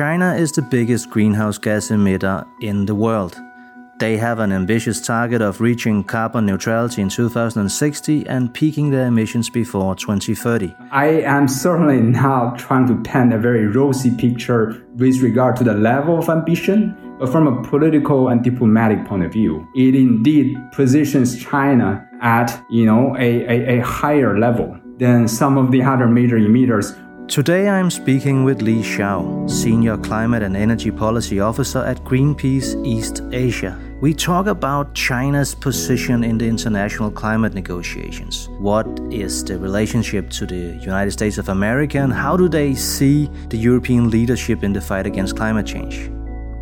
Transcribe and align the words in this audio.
China 0.00 0.34
is 0.34 0.50
the 0.52 0.62
biggest 0.62 1.10
greenhouse 1.10 1.58
gas 1.58 1.88
emitter 1.88 2.46
in 2.62 2.86
the 2.86 2.94
world. 2.94 3.38
They 3.98 4.16
have 4.16 4.38
an 4.38 4.50
ambitious 4.50 4.98
target 4.98 5.42
of 5.42 5.60
reaching 5.60 6.04
carbon 6.04 6.46
neutrality 6.46 7.02
in 7.02 7.10
2060 7.10 8.26
and 8.26 8.54
peaking 8.54 8.88
their 8.88 9.08
emissions 9.08 9.50
before 9.50 9.94
2030. 9.94 10.74
I 10.90 11.20
am 11.36 11.46
certainly 11.48 12.00
not 12.00 12.58
trying 12.58 12.86
to 12.86 12.96
paint 13.02 13.34
a 13.34 13.38
very 13.38 13.66
rosy 13.66 14.10
picture 14.16 14.82
with 14.94 15.20
regard 15.20 15.56
to 15.56 15.64
the 15.64 15.74
level 15.74 16.18
of 16.18 16.30
ambition, 16.30 16.96
but 17.18 17.28
from 17.28 17.46
a 17.46 17.62
political 17.62 18.28
and 18.28 18.42
diplomatic 18.42 19.04
point 19.04 19.24
of 19.24 19.34
view, 19.34 19.68
it 19.74 19.94
indeed 19.94 20.56
positions 20.72 21.38
China 21.38 22.08
at 22.22 22.58
you 22.70 22.86
know 22.86 23.14
a, 23.18 23.44
a, 23.44 23.80
a 23.80 23.84
higher 23.84 24.38
level 24.38 24.78
than 24.96 25.28
some 25.28 25.58
of 25.58 25.70
the 25.70 25.82
other 25.82 26.06
major 26.06 26.38
emitters 26.38 26.96
Today 27.28 27.68
I'm 27.68 27.90
speaking 27.90 28.44
with 28.44 28.62
Li 28.62 28.82
Shuo, 28.82 29.48
Senior 29.48 29.96
Climate 29.96 30.42
and 30.42 30.56
Energy 30.56 30.90
Policy 30.90 31.40
Officer 31.40 31.78
at 31.78 31.98
Greenpeace 32.04 32.74
East 32.84 33.22
Asia. 33.32 33.78
We 34.00 34.14
talk 34.14 34.46
about 34.46 34.94
China's 34.94 35.54
position 35.54 36.24
in 36.24 36.38
the 36.38 36.48
international 36.48 37.10
climate 37.10 37.54
negotiations. 37.54 38.48
What 38.58 38.86
is 39.10 39.44
the 39.44 39.58
relationship 39.58 40.30
to 40.30 40.46
the 40.46 40.78
United 40.82 41.12
States 41.12 41.38
of 41.38 41.48
America 41.48 41.98
and 41.98 42.12
how 42.12 42.36
do 42.36 42.48
they 42.48 42.74
see 42.74 43.30
the 43.48 43.58
European 43.58 44.10
leadership 44.10 44.64
in 44.64 44.72
the 44.72 44.80
fight 44.80 45.06
against 45.06 45.36
climate 45.36 45.66
change? 45.66 46.10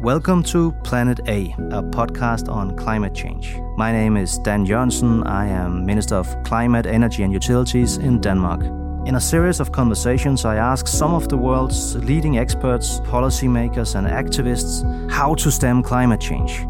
Welcome 0.02 0.42
to 0.44 0.72
Planet 0.84 1.20
A, 1.26 1.54
a 1.70 1.82
podcast 1.82 2.48
on 2.48 2.76
climate 2.76 3.14
change. 3.14 3.56
My 3.76 3.90
name 3.90 4.16
is 4.16 4.38
Dan 4.38 4.64
Jørgensen. 4.64 5.26
I 5.26 5.46
am 5.46 5.84
Minister 5.84 6.14
of 6.14 6.28
Climate, 6.44 6.86
Energy 6.86 7.22
and 7.24 7.32
Utilities 7.32 7.96
in 7.96 8.20
Denmark. 8.20 8.87
In 9.08 9.14
a 9.14 9.20
series 9.22 9.58
of 9.58 9.72
conversations, 9.72 10.44
I 10.44 10.56
ask 10.56 10.86
some 10.86 11.14
of 11.14 11.30
the 11.30 11.36
world's 11.38 11.96
leading 11.96 12.36
experts, 12.36 13.00
policymakers, 13.00 13.94
and 13.94 14.06
activists 14.06 14.84
how 15.10 15.34
to 15.36 15.50
stem 15.50 15.82
climate 15.82 16.20
change. 16.20 16.66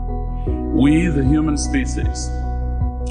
We, 0.46 1.08
the 1.08 1.24
human 1.24 1.58
species, 1.58 2.28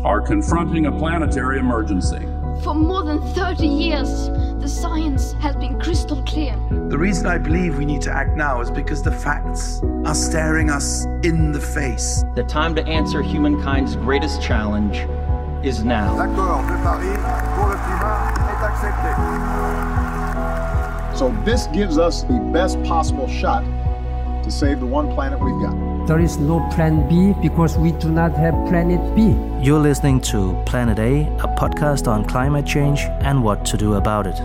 are 0.06 0.22
confronting 0.22 0.86
a 0.86 0.94
planetary 0.94 1.60
emergency. 1.60 2.26
For 2.64 2.74
more 2.74 3.04
than 3.04 3.20
30 3.34 3.68
years, 3.68 4.30
the 4.62 4.70
science 4.70 5.34
has 5.42 5.58
been 5.58 5.78
crystal 5.78 6.24
clear. 6.24 6.56
The 6.88 6.98
reason 6.98 7.28
I 7.28 7.38
believe 7.38 7.78
we 7.78 7.84
need 7.84 8.04
to 8.04 8.12
act 8.12 8.38
now 8.38 8.62
is 8.62 8.72
because 8.72 9.04
the 9.04 9.12
facts 9.12 9.82
are 10.06 10.16
staring 10.16 10.70
us 10.70 11.04
in 11.24 11.52
the 11.52 11.60
face. 11.60 12.24
The 12.36 12.46
time 12.46 12.76
to 12.76 12.88
answer 12.88 13.22
humankind's 13.22 13.98
greatest 13.98 14.42
challenge 14.42 15.00
is 15.66 15.84
now. 15.84 16.16
So 21.18 21.36
this 21.44 21.66
gives 21.68 21.98
us 21.98 22.24
the 22.24 22.40
best 22.54 22.82
possible 22.84 23.28
shot 23.28 23.64
to 24.44 24.52
save 24.52 24.80
the 24.80 24.86
one 24.86 25.12
planet 25.14 25.40
we've 25.40 25.60
got. 25.60 26.08
There 26.08 26.20
is 26.20 26.38
no 26.38 26.60
plan 26.72 27.10
B 27.10 27.34
because 27.42 27.78
we 27.78 27.92
do 27.94 28.10
not 28.12 28.34
have 28.34 28.54
planet 28.68 29.02
B. 29.16 29.36
You're 29.66 29.80
listening 29.80 30.22
to 30.32 30.62
Planet 30.66 31.00
A, 31.00 31.24
a 31.40 31.48
podcast 31.58 32.08
on 32.08 32.24
climate 32.26 32.66
change 32.66 33.02
and 33.22 33.44
what 33.44 33.66
to 33.66 33.78
do 33.78 33.96
about 33.96 34.28
it. 34.28 34.40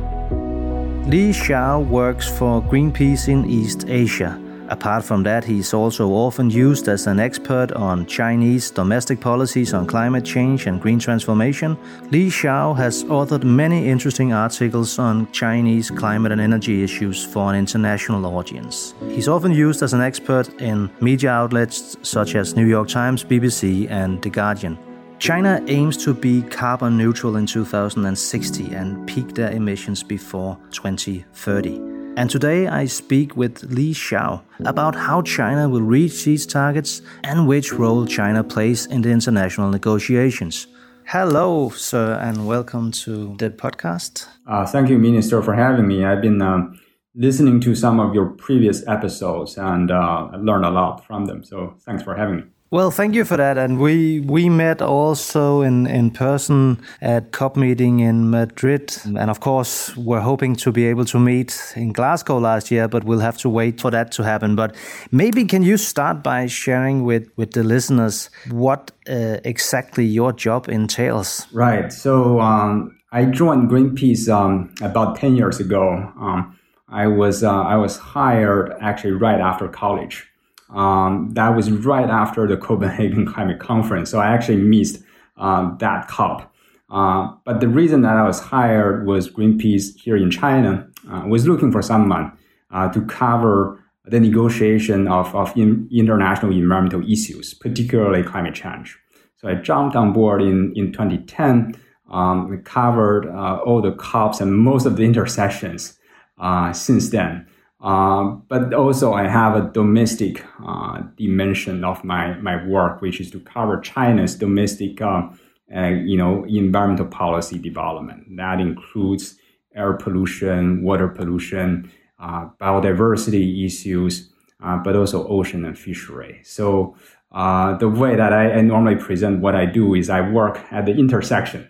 Li 1.07 1.31
Shuo 1.31 1.87
works 1.87 2.27
for 2.27 2.63
Greenpeace 2.63 3.29
in 3.29 3.45
East 3.45 3.85
Asia 3.87 4.41
Apart 4.73 5.05
from 5.05 5.23
that, 5.25 5.45
he 5.45 5.59
is 5.59 5.75
also 5.75 6.09
often 6.09 6.49
used 6.49 6.89
as 6.89 7.07
an 7.07 7.21
expert 7.21 7.73
on 7.73 8.07
Chinese 8.07 8.71
domestic 8.71 9.21
policies 9.21 9.75
on 9.75 9.87
climate 9.87 10.25
change 10.25 10.67
and 10.67 10.81
green 10.81 10.99
transformation. 10.99 11.77
Li 12.11 12.29
Shuo 12.31 12.75
has 12.75 13.05
authored 13.05 13.45
many 13.45 13.87
interesting 13.87 14.33
articles 14.33 14.99
on 14.99 15.31
Chinese 15.31 15.91
climate 15.91 16.33
and 16.33 16.41
energy 16.41 16.83
issues 16.83 17.23
for 17.23 17.51
an 17.53 17.55
international 17.55 18.25
audience. 18.25 18.95
He's 19.11 19.29
often 19.29 19.53
used 19.53 19.83
as 19.83 19.93
an 19.93 20.01
expert 20.01 20.49
in 20.59 20.89
media 21.03 21.33
outlets 21.33 21.99
such 22.01 22.35
as 22.35 22.57
New 22.57 22.67
York 22.67 22.89
Times, 22.89 23.23
BBC, 23.23 23.91
and 23.91 24.23
The 24.23 24.31
Guardian. 24.31 24.79
China 25.19 25.63
aims 25.67 25.99
to 25.99 26.15
be 26.15 26.41
carbon 26.41 26.97
neutral 26.97 27.37
in 27.37 27.45
2060 27.45 28.75
and 28.75 29.07
peak 29.07 29.35
their 29.35 29.51
emissions 29.51 30.03
before 30.03 30.59
2030. 30.71 31.92
And 32.15 32.29
today 32.29 32.67
I 32.67 32.85
speak 32.85 33.39
with 33.39 33.63
Li 33.63 33.95
Shuo 33.95 34.43
about 34.67 34.95
how 34.95 35.23
China 35.23 35.67
will 35.67 35.81
reach 35.81 36.25
these 36.25 36.45
targets 36.45 37.01
and 37.25 37.49
which 37.49 37.73
role 37.73 38.05
China 38.05 38.45
plays 38.45 38.85
in 38.85 39.01
the 39.01 39.11
international 39.11 39.71
negotiations. 39.71 40.67
Hello, 41.07 41.71
sir, 41.71 42.19
and 42.21 42.47
welcome 42.47 42.93
to 42.93 43.35
the 43.39 43.49
podcast. 43.49 44.29
Uh, 44.47 44.67
thank 44.67 44.91
you, 44.91 44.99
Minister, 44.99 45.43
for 45.43 45.55
having 45.55 45.89
me. 45.89 46.05
I've 46.05 46.21
been 46.21 46.43
um, 46.43 46.79
listening 47.15 47.61
to 47.63 47.75
some 47.75 47.99
of 47.99 48.15
your 48.15 48.27
previous 48.27 48.87
episodes 48.87 49.57
and 49.57 49.91
uh, 49.91 50.29
learned 50.39 50.67
a 50.67 50.71
lot 50.71 51.07
from 51.07 51.25
them. 51.25 51.43
So 51.43 51.77
thanks 51.81 52.03
for 52.03 52.15
having 52.15 52.37
me. 52.37 52.43
Well, 52.73 52.91
thank 52.91 53.15
you 53.15 53.27
for 53.27 53.37
that. 53.37 53.59
And 53.59 53.79
we 53.79 54.21
we 54.21 54.49
met 54.49 54.81
also 54.81 55.61
in, 55.61 55.87
in 55.87 56.11
person 56.11 56.79
at 57.03 57.31
COP 57.31 57.55
meeting 57.55 58.01
in 58.01 58.31
Madrid. 58.31 58.97
And 59.05 59.29
of 59.29 59.41
course, 59.41 59.95
we're 59.95 60.23
hoping 60.23 60.57
to 60.57 60.73
be 60.73 60.87
able 60.87 61.05
to 61.05 61.19
meet 61.19 61.75
in 61.77 61.93
Glasgow 61.93 62.39
last 62.39 62.71
year, 62.71 62.89
but 62.89 63.05
we'll 63.05 63.21
have 63.21 63.37
to 63.39 63.51
wait 63.51 63.79
for 63.79 63.91
that 63.91 64.11
to 64.13 64.23
happen. 64.23 64.57
But 64.57 64.75
maybe 65.11 65.45
can 65.45 65.63
you 65.63 65.77
start 65.77 66.23
by 66.23 66.47
sharing 66.47 67.05
with, 67.05 67.29
with 67.37 67.51
the 67.51 67.63
listeners 67.63 68.31
what 68.51 68.91
uh, 69.07 69.37
exactly 69.45 70.07
your 70.07 70.33
job 70.33 70.67
entails? 70.71 71.47
Right. 71.53 71.93
So 71.93 72.41
um, 72.41 72.99
I 73.13 73.27
joined 73.27 73.69
Greenpeace 73.69 74.31
um, 74.33 74.75
about 74.81 75.17
10 75.17 75.37
years 75.37 75.61
ago. 75.61 76.11
Um, 76.19 76.59
I 76.89 77.07
was 77.07 77.45
uh, 77.45 77.53
I 77.53 77.77
was 77.77 77.99
hired 77.99 78.75
actually 78.81 79.13
right 79.13 79.41
after 79.41 79.69
college. 79.69 80.32
Um, 80.73 81.31
that 81.35 81.51
was 81.51 81.71
right 81.71 82.09
after 82.09 82.47
the 82.47 82.57
Copenhagen 82.57 83.27
Climate 83.33 83.61
Conference, 83.61 84.11
so 84.11 84.19
I 84.19 84.29
actually 84.29 84.57
missed 84.57 85.03
um, 85.37 85.77
that 85.81 86.09
COP. 86.09 86.51
Uh, 86.91 87.33
but 87.45 87.61
the 87.61 87.69
reason 87.69 88.03
that 88.03 88.17
I 88.17 88.27
was 88.27 88.41
hired 88.41 89.07
was 89.07 89.31
Greenpeace 89.31 89.97
here 89.97 90.17
in 90.17 90.31
China 90.31 90.87
uh, 91.11 91.25
was 91.27 91.47
looking 91.49 91.73
for 91.73 91.81
someone 91.83 92.33
uh, 92.71 92.91
to 92.93 93.03
cover 93.07 93.83
the 94.05 94.21
negotiation 94.21 95.09
of, 95.09 95.35
of 95.35 95.57
in, 95.57 95.89
international 95.93 96.53
environmental 96.53 97.03
issues, 97.11 97.55
particularly 97.55 98.23
climate 98.23 98.55
change. 98.55 98.99
So 99.37 99.49
I 99.49 99.55
jumped 99.55 99.97
on 99.97 100.13
board 100.13 100.43
in, 100.43 100.73
in 100.77 100.93
2010, 100.93 101.75
um, 102.11 102.63
covered 102.65 103.27
uh, 103.27 103.59
all 103.65 103.81
the 103.81 103.93
COPs 103.93 104.41
and 104.41 104.55
most 104.55 104.87
of 104.87 104.97
the 104.97 105.03
intersections 105.11 105.99
uh, 106.39 106.73
since 106.73 107.11
then. 107.11 107.47
Um, 107.83 108.45
but 108.47 108.73
also 108.73 109.13
I 109.13 109.27
have 109.27 109.57
a 109.57 109.69
domestic 109.73 110.45
uh, 110.65 111.03
dimension 111.17 111.85
of 111.85 112.05
my, 112.05 112.35
my 112.35 112.65
work, 112.65 113.03
which 113.03 113.21
is 113.21 113.31
to 113.33 113.41
cover 113.41 113.81
China's 113.81 114.37
domestic, 114.37 115.03
uh, 115.03 115.29
uh, 115.75 115.89
you 115.89 116.17
know, 116.17 116.45
environmental 116.45 117.07
policy 117.07 117.59
development. 117.59 118.37
That 118.37 118.61
includes 118.61 119.37
air 119.75 119.95
pollution, 119.95 120.85
water 120.85 121.09
pollution, 121.09 121.91
uh, 122.21 122.51
biodiversity 122.61 123.67
issues, 123.67 124.33
uh, 124.63 124.77
but 124.77 124.95
also 124.95 125.27
ocean 125.27 125.65
and 125.65 125.77
fishery. 125.77 126.41
So 126.45 126.95
the 127.33 127.89
way 127.89 128.15
that 128.15 128.33
I, 128.33 128.53
I, 128.53 128.61
normally 128.61 128.95
present 128.95 129.41
what 129.41 129.57
I 129.57 129.67
do 129.67 129.95
is 129.95 130.09
I 130.09 130.21
work 130.21 130.61
at 130.71 130.87
the 130.87 130.93
intersection 130.93 131.69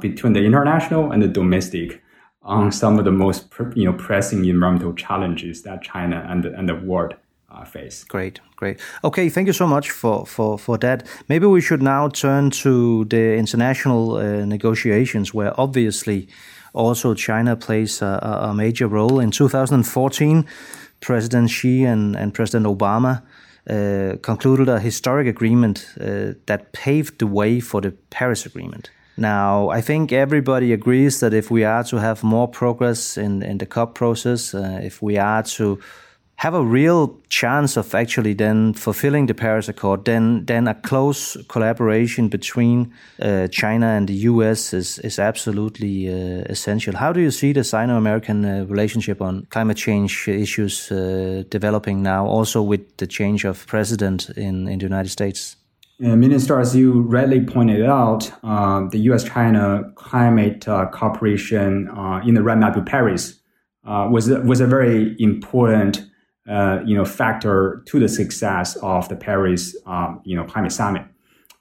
between 0.00 0.34
the 0.34 0.44
international 0.44 1.10
and 1.10 1.20
the 1.20 1.26
domestic 1.26 2.03
on 2.44 2.70
some 2.70 2.98
of 2.98 3.04
the 3.04 3.12
most 3.12 3.46
you 3.74 3.84
know 3.84 3.92
pressing 3.92 4.44
environmental 4.44 4.92
challenges 4.94 5.62
that 5.62 5.82
China 5.82 6.26
and 6.28 6.44
the, 6.44 6.52
and 6.54 6.68
the 6.68 6.74
world 6.74 7.14
uh, 7.50 7.64
face. 7.64 8.04
Great, 8.04 8.40
great. 8.56 8.80
Okay, 9.02 9.28
thank 9.28 9.46
you 9.46 9.52
so 9.52 9.66
much 9.66 9.90
for 9.90 10.26
for 10.26 10.58
for 10.58 10.78
that. 10.78 11.06
Maybe 11.28 11.46
we 11.46 11.60
should 11.60 11.82
now 11.82 12.08
turn 12.08 12.50
to 12.62 13.04
the 13.06 13.36
international 13.36 14.16
uh, 14.16 14.44
negotiations, 14.44 15.32
where 15.32 15.58
obviously 15.58 16.28
also 16.72 17.14
China 17.14 17.56
plays 17.56 18.02
a, 18.02 18.18
a, 18.48 18.54
major 18.54 18.88
role. 18.88 19.20
In 19.20 19.30
2014, 19.30 20.44
President 21.00 21.48
Xi 21.48 21.84
and, 21.84 22.16
and 22.16 22.34
President 22.34 22.66
Obama. 22.66 23.22
Uh, 23.66 24.18
concluded 24.20 24.68
a 24.68 24.78
historic 24.78 25.26
agreement 25.26 25.88
uh, 25.98 26.34
that 26.44 26.70
paved 26.72 27.18
the 27.18 27.26
way 27.26 27.60
for 27.60 27.80
the 27.80 27.90
Paris 28.10 28.44
Agreement. 28.44 28.90
Now, 29.16 29.68
I 29.68 29.80
think 29.80 30.12
everybody 30.12 30.72
agrees 30.72 31.20
that 31.20 31.32
if 31.32 31.50
we 31.50 31.64
are 31.64 31.84
to 31.84 31.96
have 32.00 32.24
more 32.24 32.48
progress 32.48 33.16
in, 33.16 33.42
in 33.42 33.58
the 33.58 33.66
COP 33.66 33.94
process, 33.94 34.54
uh, 34.54 34.80
if 34.82 35.00
we 35.00 35.18
are 35.18 35.42
to 35.42 35.78
have 36.36 36.54
a 36.54 36.62
real 36.62 37.16
chance 37.28 37.76
of 37.76 37.94
actually 37.94 38.34
then 38.34 38.74
fulfilling 38.74 39.26
the 39.26 39.34
Paris 39.34 39.68
Accord, 39.68 40.04
then 40.04 40.44
then 40.46 40.66
a 40.68 40.74
close 40.74 41.36
collaboration 41.48 42.28
between 42.28 42.92
uh, 43.22 43.46
China 43.48 43.86
and 43.86 44.08
the 44.08 44.28
U.S. 44.30 44.72
is 44.72 44.98
is 44.98 45.18
absolutely 45.18 46.08
uh, 46.08 46.44
essential. 46.50 46.96
How 46.96 47.12
do 47.12 47.20
you 47.20 47.30
see 47.30 47.52
the 47.52 47.62
Sino-American 47.62 48.44
uh, 48.44 48.64
relationship 48.68 49.20
on 49.20 49.46
climate 49.50 49.76
change 49.76 50.28
issues 50.28 50.90
uh, 50.90 51.44
developing 51.50 52.02
now, 52.02 52.26
also 52.26 52.62
with 52.62 52.96
the 52.96 53.06
change 53.06 53.44
of 53.44 53.66
president 53.66 54.30
in 54.36 54.68
in 54.68 54.78
the 54.78 54.86
United 54.86 55.10
States? 55.10 55.56
Uh, 56.02 56.16
Minister, 56.16 56.58
as 56.58 56.74
you 56.74 57.02
rightly 57.02 57.40
pointed 57.40 57.84
out, 57.84 58.32
uh, 58.42 58.88
the 58.88 58.98
U.S.-China 58.98 59.94
climate 59.94 60.66
uh, 60.66 60.86
cooperation 60.86 61.88
uh, 61.88 62.20
in 62.26 62.34
the 62.34 62.40
roadmap 62.40 62.74
to 62.74 62.82
Paris 62.82 63.38
uh, 63.86 64.08
was 64.10 64.28
was 64.28 64.60
a 64.60 64.66
very 64.66 65.14
important 65.20 66.04
uh, 66.50 66.80
you 66.84 66.96
know, 66.96 67.04
factor 67.04 67.82
to 67.86 68.00
the 68.00 68.08
success 68.08 68.76
of 68.76 69.08
the 69.08 69.14
Paris, 69.14 69.76
um, 69.86 70.20
you 70.24 70.36
know, 70.36 70.44
climate 70.44 70.72
summit. 70.72 71.02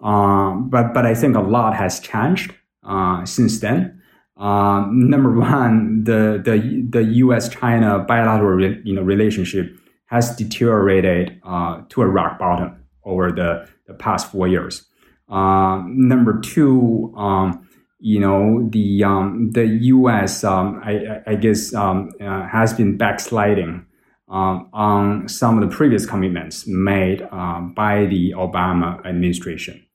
Um, 0.01 0.69
but 0.69 0.95
but 0.95 1.05
I 1.05 1.13
think 1.13 1.35
a 1.35 1.41
lot 1.41 1.75
has 1.75 1.99
changed 1.99 2.55
uh, 2.83 3.23
since 3.25 3.59
then. 3.59 4.01
Um, 4.37 5.09
number 5.09 5.31
one, 5.31 6.05
the 6.05 6.41
the 6.43 6.87
the 6.89 7.03
U.S. 7.25 7.49
China 7.49 7.99
bilateral 7.99 8.53
re, 8.53 8.81
you 8.83 8.95
know 8.95 9.03
relationship 9.03 9.77
has 10.07 10.35
deteriorated 10.35 11.39
to 11.43 12.01
a 12.01 12.07
rock 12.07 12.39
bottom 12.39 12.83
over 13.05 13.31
the, 13.31 13.67
the 13.87 13.93
past 13.93 14.31
four 14.31 14.47
years. 14.47 14.85
Um, 15.29 16.07
number 16.07 16.39
two, 16.39 17.13
um, 17.17 17.67
you 17.99 18.19
know 18.19 18.67
the 18.69 19.03
um, 19.03 19.51
the 19.51 19.65
U.S. 19.65 20.43
Um, 20.43 20.81
I, 20.83 21.21
I, 21.25 21.35
guess 21.35 21.73
um, 21.73 22.11
uh, 22.19 22.45
has 22.47 22.73
been 22.73 22.97
backsliding 22.97 23.85
um, 24.27 24.69
on 24.73 25.27
some 25.29 25.61
of 25.61 25.69
the 25.69 25.73
previous 25.73 26.05
commitments 26.05 26.67
made 26.67 27.21
by 27.29 28.05
the 28.09 28.33
Obama 28.35 29.03
administration. 29.05 29.85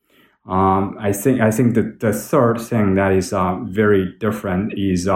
I 0.47 1.13
think 1.13 1.43
I 1.43 1.51
think 1.51 1.75
the, 1.75 1.95
the 2.01 2.13
third 2.13 2.59
thing 2.59 2.95
that 2.95 3.13
is 3.13 3.35
uh, 3.35 3.59
very 3.65 4.15
different 4.19 4.73
is 4.79 5.07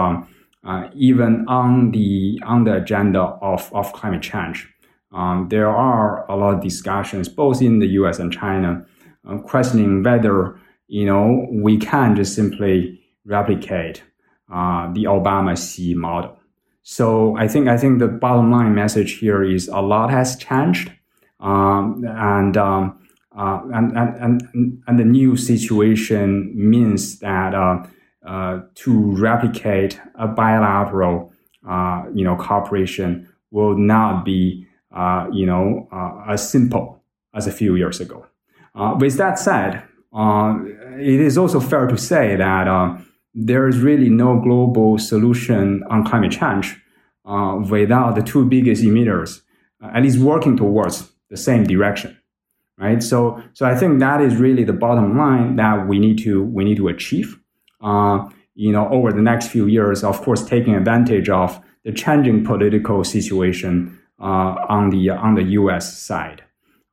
uh, 0.65 0.89
even 0.95 1.45
on 1.47 1.91
the 1.91 2.39
on 2.45 2.63
the 2.63 2.75
agenda 2.75 3.21
of, 3.21 3.71
of 3.73 3.91
climate 3.93 4.21
change. 4.21 4.72
Um, 5.13 5.47
there 5.49 5.69
are 5.69 6.29
a 6.29 6.35
lot 6.35 6.55
of 6.55 6.61
discussions 6.61 7.29
both 7.29 7.61
in 7.61 7.79
the 7.79 7.87
U.S. 7.99 8.19
and 8.19 8.31
China 8.31 8.85
uh, 9.29 9.37
questioning 9.37 10.03
whether 10.03 10.59
you 10.87 11.05
know 11.05 11.47
we 11.51 11.77
can 11.77 12.15
just 12.15 12.35
simply 12.35 12.99
replicate 13.25 14.03
uh, 14.51 14.91
the 14.93 15.05
Obama 15.05 15.55
Xi 15.57 15.93
model. 15.93 16.37
So 16.83 17.37
I 17.37 17.47
think 17.47 17.67
I 17.67 17.77
think 17.77 17.99
the 17.99 18.07
bottom 18.07 18.51
line 18.51 18.75
message 18.75 19.19
here 19.19 19.43
is 19.43 19.67
a 19.67 19.81
lot 19.81 20.09
has 20.09 20.35
changed, 20.35 20.91
um, 21.39 22.03
and 22.07 22.57
um, 22.57 22.99
uh, 23.37 23.61
and, 23.73 23.97
and, 23.97 24.41
and, 24.53 24.83
and 24.87 24.99
the 24.99 25.05
new 25.05 25.35
situation 25.35 26.51
means 26.55 27.19
that 27.19 27.55
uh, 27.55 27.83
uh, 28.25 28.61
to 28.75 29.15
replicate 29.17 29.99
a 30.15 30.27
bilateral 30.27 31.33
uh, 31.67 32.03
you 32.13 32.23
know, 32.23 32.35
cooperation 32.35 33.27
will 33.51 33.77
not 33.77 34.25
be 34.25 34.67
you 35.31 35.45
know, 35.45 35.87
uh, 35.91 36.31
as 36.31 36.49
simple 36.49 37.03
as 37.33 37.47
a 37.47 37.51
few 37.51 37.75
years 37.75 37.99
ago. 37.99 38.25
with 38.99 39.17
that 39.17 39.39
said, 39.39 39.83
it 40.99 41.19
is 41.19 41.37
also 41.37 41.59
fair 41.59 41.87
to 41.87 41.97
say 41.97 42.35
that 42.35 43.01
there 43.33 43.67
is 43.67 43.79
really 43.79 44.09
no 44.09 44.39
global 44.39 44.97
solution 44.99 45.83
on 45.89 46.05
climate 46.05 46.31
change 46.31 46.79
without 47.69 48.15
the 48.15 48.21
two 48.21 48.45
biggest 48.45 48.83
emitters 48.83 49.41
at 49.81 50.03
least 50.03 50.19
working 50.19 50.55
towards 50.55 51.11
the 51.29 51.37
same 51.37 51.63
direction 51.63 52.17
right? 52.77 53.01
So, 53.01 53.41
so 53.53 53.65
I 53.65 53.75
think 53.75 53.99
that 53.99 54.21
is 54.21 54.35
really 54.35 54.63
the 54.63 54.73
bottom 54.73 55.17
line 55.17 55.55
that 55.57 55.87
we 55.87 55.99
need 55.99 56.19
to 56.23 56.43
we 56.43 56.63
need 56.63 56.77
to 56.77 56.87
achieve. 56.87 57.39
Uh, 57.81 58.29
you 58.55 58.71
know, 58.71 58.87
over 58.89 59.11
the 59.11 59.21
next 59.21 59.47
few 59.47 59.67
years, 59.67 60.03
of 60.03 60.21
course, 60.21 60.45
taking 60.45 60.75
advantage 60.75 61.29
of 61.29 61.59
the 61.83 61.91
changing 61.91 62.45
political 62.45 63.03
situation 63.03 63.75
uh, 63.87 64.02
on 64.19 64.89
the 64.89 65.09
on 65.09 65.35
the 65.35 65.43
U.S. 65.43 65.97
side. 65.97 66.43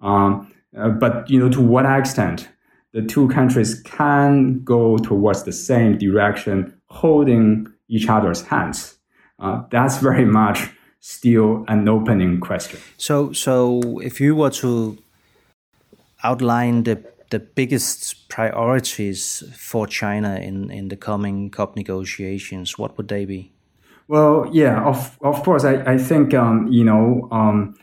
Um, 0.01 0.53
uh, 0.77 0.89
but 0.89 1.29
you 1.29 1.39
know, 1.39 1.49
to 1.51 1.61
what 1.61 1.85
extent 1.85 2.49
the 2.93 3.03
two 3.03 3.29
countries 3.29 3.81
can 3.83 4.63
go 4.65 4.97
towards 4.99 5.45
the 5.45 5.53
same 5.53 5.99
direction, 5.99 6.75
holding 6.87 7.67
each 7.89 8.09
other's 8.09 8.43
hands, 8.43 8.99
uh, 9.39 9.63
that's 9.71 9.99
very 9.99 10.25
much 10.41 10.71
still 11.01 11.65
an 11.69 11.89
opening 11.89 12.41
question. 12.41 12.79
So, 12.99 13.33
so 13.33 13.81
if 14.01 14.21
you 14.21 14.37
were 14.37 14.51
to 14.51 14.99
outline 16.23 16.85
the 16.85 17.03
the 17.31 17.39
biggest 17.39 18.29
priorities 18.29 19.45
for 19.57 19.87
China 19.87 20.35
in, 20.35 20.69
in 20.71 20.89
the 20.89 20.97
coming 20.97 21.49
COP 21.49 21.77
negotiations, 21.77 22.77
what 22.77 22.97
would 22.97 23.07
they 23.07 23.25
be? 23.25 23.53
Well, 24.11 24.51
yeah, 24.53 24.83
of, 24.85 25.17
of 25.23 25.41
course, 25.45 25.65
I, 25.65 25.93
I 25.93 25.97
think, 25.97 26.35
um, 26.35 26.67
you 26.67 26.83
know, 26.83 27.29
um, 27.31 27.77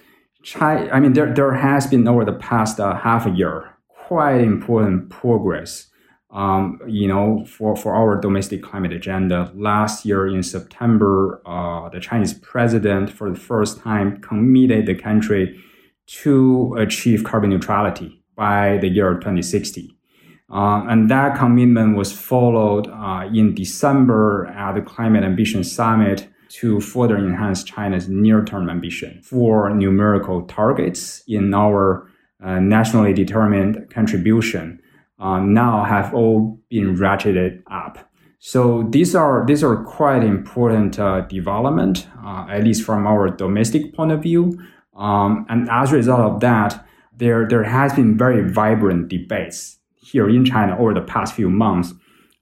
China, 0.43 0.89
I 0.91 0.99
mean, 0.99 1.13
there, 1.13 1.33
there 1.33 1.53
has 1.53 1.87
been 1.87 2.05
over 2.05 2.25
the 2.25 2.33
past 2.33 2.81
uh, 2.81 2.97
half 2.97 3.25
a 3.25 3.29
year 3.29 3.73
quite 4.07 4.41
important 4.41 5.09
progress, 5.09 5.87
um, 6.31 6.81
you 6.85 7.07
know, 7.07 7.45
for, 7.45 7.77
for 7.77 7.95
our 7.95 8.19
domestic 8.19 8.61
climate 8.61 8.91
agenda. 8.91 9.49
Last 9.55 10.03
year 10.03 10.27
in 10.27 10.43
September, 10.43 11.41
uh, 11.45 11.87
the 11.87 12.01
Chinese 12.01 12.33
president, 12.33 13.09
for 13.09 13.29
the 13.29 13.39
first 13.39 13.79
time, 13.79 14.19
committed 14.19 14.85
the 14.85 14.95
country 14.95 15.57
to 16.07 16.75
achieve 16.77 17.23
carbon 17.23 17.51
neutrality 17.51 18.21
by 18.35 18.79
the 18.79 18.89
year 18.89 19.13
2060. 19.13 19.96
Uh, 20.49 20.85
and 20.87 21.09
that 21.11 21.37
commitment 21.37 21.97
was 21.97 22.11
followed 22.11 22.87
uh, 22.87 23.27
in 23.33 23.53
December 23.53 24.47
at 24.47 24.73
the 24.75 24.81
Climate 24.81 25.23
Ambition 25.23 25.63
Summit 25.63 26.27
to 26.49 26.79
further 26.79 27.17
enhance 27.17 27.63
China's 27.63 28.07
near-term 28.07 28.69
ambition 28.69 29.21
for 29.21 29.69
numerical 29.69 30.43
targets 30.43 31.21
in 31.27 31.53
our 31.53 32.09
uh, 32.41 32.59
nationally 32.59 33.13
determined 33.13 33.89
contribution 33.89 34.79
uh, 35.19 35.39
now 35.39 35.83
have 35.83 36.13
all 36.13 36.59
been 36.69 36.95
ratcheted 36.95 37.61
up. 37.69 38.09
So 38.39 38.83
these 38.89 39.15
are 39.15 39.45
these 39.45 39.63
are 39.63 39.83
quite 39.83 40.23
important 40.23 40.99
uh, 40.99 41.21
development, 41.21 42.07
uh, 42.23 42.45
at 42.49 42.63
least 42.63 42.83
from 42.83 43.07
our 43.07 43.29
domestic 43.29 43.95
point 43.95 44.11
of 44.11 44.21
view. 44.21 44.59
Um, 44.95 45.45
and 45.49 45.67
as 45.69 45.91
a 45.91 45.95
result 45.95 46.19
of 46.19 46.39
that, 46.41 46.85
there, 47.15 47.47
there 47.47 47.63
has 47.63 47.93
been 47.93 48.17
very 48.17 48.47
vibrant 48.51 49.09
debates 49.09 49.79
here 50.11 50.29
in 50.29 50.45
China 50.45 50.77
over 50.79 50.93
the 50.93 51.01
past 51.01 51.35
few 51.35 51.49
months 51.49 51.93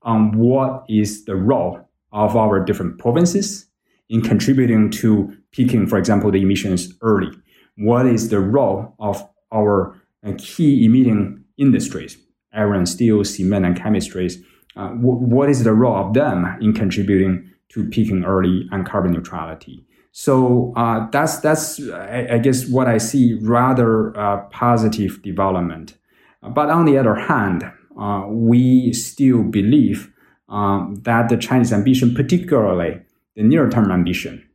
on 0.04 0.38
what 0.38 0.86
is 0.88 1.26
the 1.26 1.36
role 1.36 1.80
of 2.12 2.36
our 2.36 2.64
different 2.64 2.98
provinces 3.00 3.66
in 4.10 4.22
contributing 4.22 4.92
to 4.92 5.36
peaking, 5.52 5.88
for 5.88 5.98
example, 5.98 6.32
the 6.32 6.42
emissions 6.42 6.94
early. 7.02 7.32
What 7.78 8.06
is 8.06 8.30
the 8.30 8.40
role 8.40 8.94
of 9.00 9.28
our 9.52 10.00
uh, 10.26 10.34
key 10.38 10.86
emitting 10.86 11.44
industries, 11.58 12.18
iron, 12.54 12.86
steel, 12.86 13.24
cement, 13.24 13.66
and 13.66 13.76
chemistries? 13.76 14.36
Uh, 14.76 14.90
w- 14.90 15.18
what 15.18 15.50
is 15.50 15.64
the 15.64 15.74
role 15.74 15.96
of 15.96 16.14
them 16.14 16.58
in 16.62 16.74
contributing 16.74 17.52
to 17.70 17.88
peaking 17.90 18.24
early 18.24 18.68
and 18.72 18.86
carbon 18.86 19.12
neutrality? 19.12 19.86
So 20.12 20.72
uh, 20.78 21.10
that's 21.10 21.40
that's 21.40 21.82
I, 21.90 22.28
I, 22.34 22.38
guess 22.38 22.70
what 22.70 22.88
I 22.88 22.98
see 23.00 23.34
rather 23.42 24.18
uh, 24.18 24.44
positive 24.44 25.22
development. 25.22 25.98
But 26.42 26.70
on 26.70 26.86
the 26.86 26.98
other 26.98 27.16
hand, 27.16 27.64
uh, 28.00 28.26
we 28.28 28.94
still 28.94 29.44
believe 29.44 30.12
um, 30.50 30.96
that 31.04 31.30
the 31.30 31.38
Chinese 31.38 31.74
ambition, 31.74 32.14
particularly 32.14 33.02
the 33.36 33.44
near-term 33.44 33.92
ambition, 33.92 34.48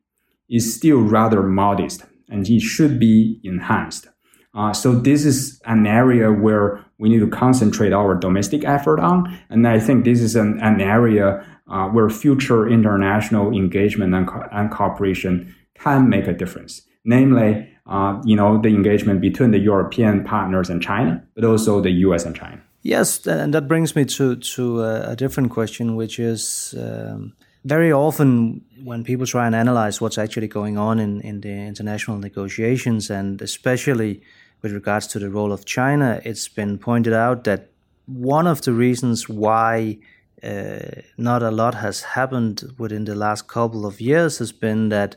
is 0.49 0.75
still 0.75 1.00
rather 1.00 1.42
modest 1.42 2.04
and 2.28 2.49
it 2.49 2.60
should 2.60 2.99
be 2.99 3.40
enhanced. 3.42 4.08
Uh, 4.54 4.72
so 4.72 4.94
this 4.94 5.25
is 5.25 5.60
an 5.66 5.87
area 5.87 6.32
where 6.32 6.84
we 6.99 7.08
need 7.08 7.20
to 7.20 7.28
concentrate 7.28 7.92
our 7.92 8.14
domestic 8.14 8.64
effort 8.64 8.99
on, 8.99 9.38
and 9.49 9.66
I 9.66 9.78
think 9.78 10.04
this 10.04 10.20
is 10.20 10.34
an, 10.34 10.58
an 10.60 10.80
area 10.80 11.44
uh, 11.68 11.87
where 11.87 12.10
future 12.10 12.68
international 12.68 13.52
engagement 13.52 14.12
and, 14.14 14.26
co- 14.26 14.49
and 14.50 14.70
cooperation 14.70 15.54
can 15.75 16.08
make 16.08 16.26
a 16.26 16.32
difference. 16.32 16.82
Namely, 17.04 17.68
uh, 17.90 18.20
you 18.25 18.37
know, 18.37 18.56
the 18.56 18.68
engagement 18.68 19.20
between 19.20 19.50
the 19.50 19.59
European 19.59 20.25
partners 20.25 20.70
and 20.70 20.80
China, 20.80 21.23
but 21.35 21.44
also 21.44 21.80
the 21.80 21.90
U.S. 22.06 22.25
and 22.25 22.37
China. 22.37 22.61
Yes, 22.82 23.26
and 23.26 23.52
that 23.52 23.68
brings 23.68 23.94
me 23.94 24.04
to 24.06 24.37
to 24.37 24.82
a, 24.85 25.16
different 25.16 25.50
question, 25.50 25.97
which 25.97 26.18
is 26.18 26.75
um, 26.78 27.35
very 27.64 27.92
often 27.92 28.62
when 28.85 29.04
people 29.04 29.26
try 29.26 29.47
and 29.47 29.54
analyze 29.54 30.00
what's 30.00 30.16
actually 30.16 30.49
going 30.49 30.78
on 30.78 30.99
in, 30.99 31.20
in 31.20 31.40
the 31.42 31.50
international 31.50 32.16
negotiations, 32.16 33.11
and 33.11 33.42
especially 33.42 34.23
with 34.62 34.73
regards 34.73 35.06
to 35.09 35.18
the 35.18 35.28
role 35.28 35.52
of 35.52 35.64
China, 35.64 36.20
it's 36.25 36.49
been 36.49 36.78
pointed 36.78 37.12
out 37.12 37.44
that 37.44 37.68
one 38.06 38.47
of 38.47 38.62
the 38.62 38.73
reasons 38.73 39.28
why 39.28 39.99
uh, 40.42 40.78
not 41.18 41.42
a 41.42 41.50
lot 41.50 41.75
has 41.75 42.02
happened 42.02 42.73
within 42.78 43.04
the 43.04 43.14
last 43.14 43.47
couple 43.47 43.85
of 43.85 44.00
years 44.00 44.38
has 44.38 44.52
been 44.52 44.88
that 44.88 45.16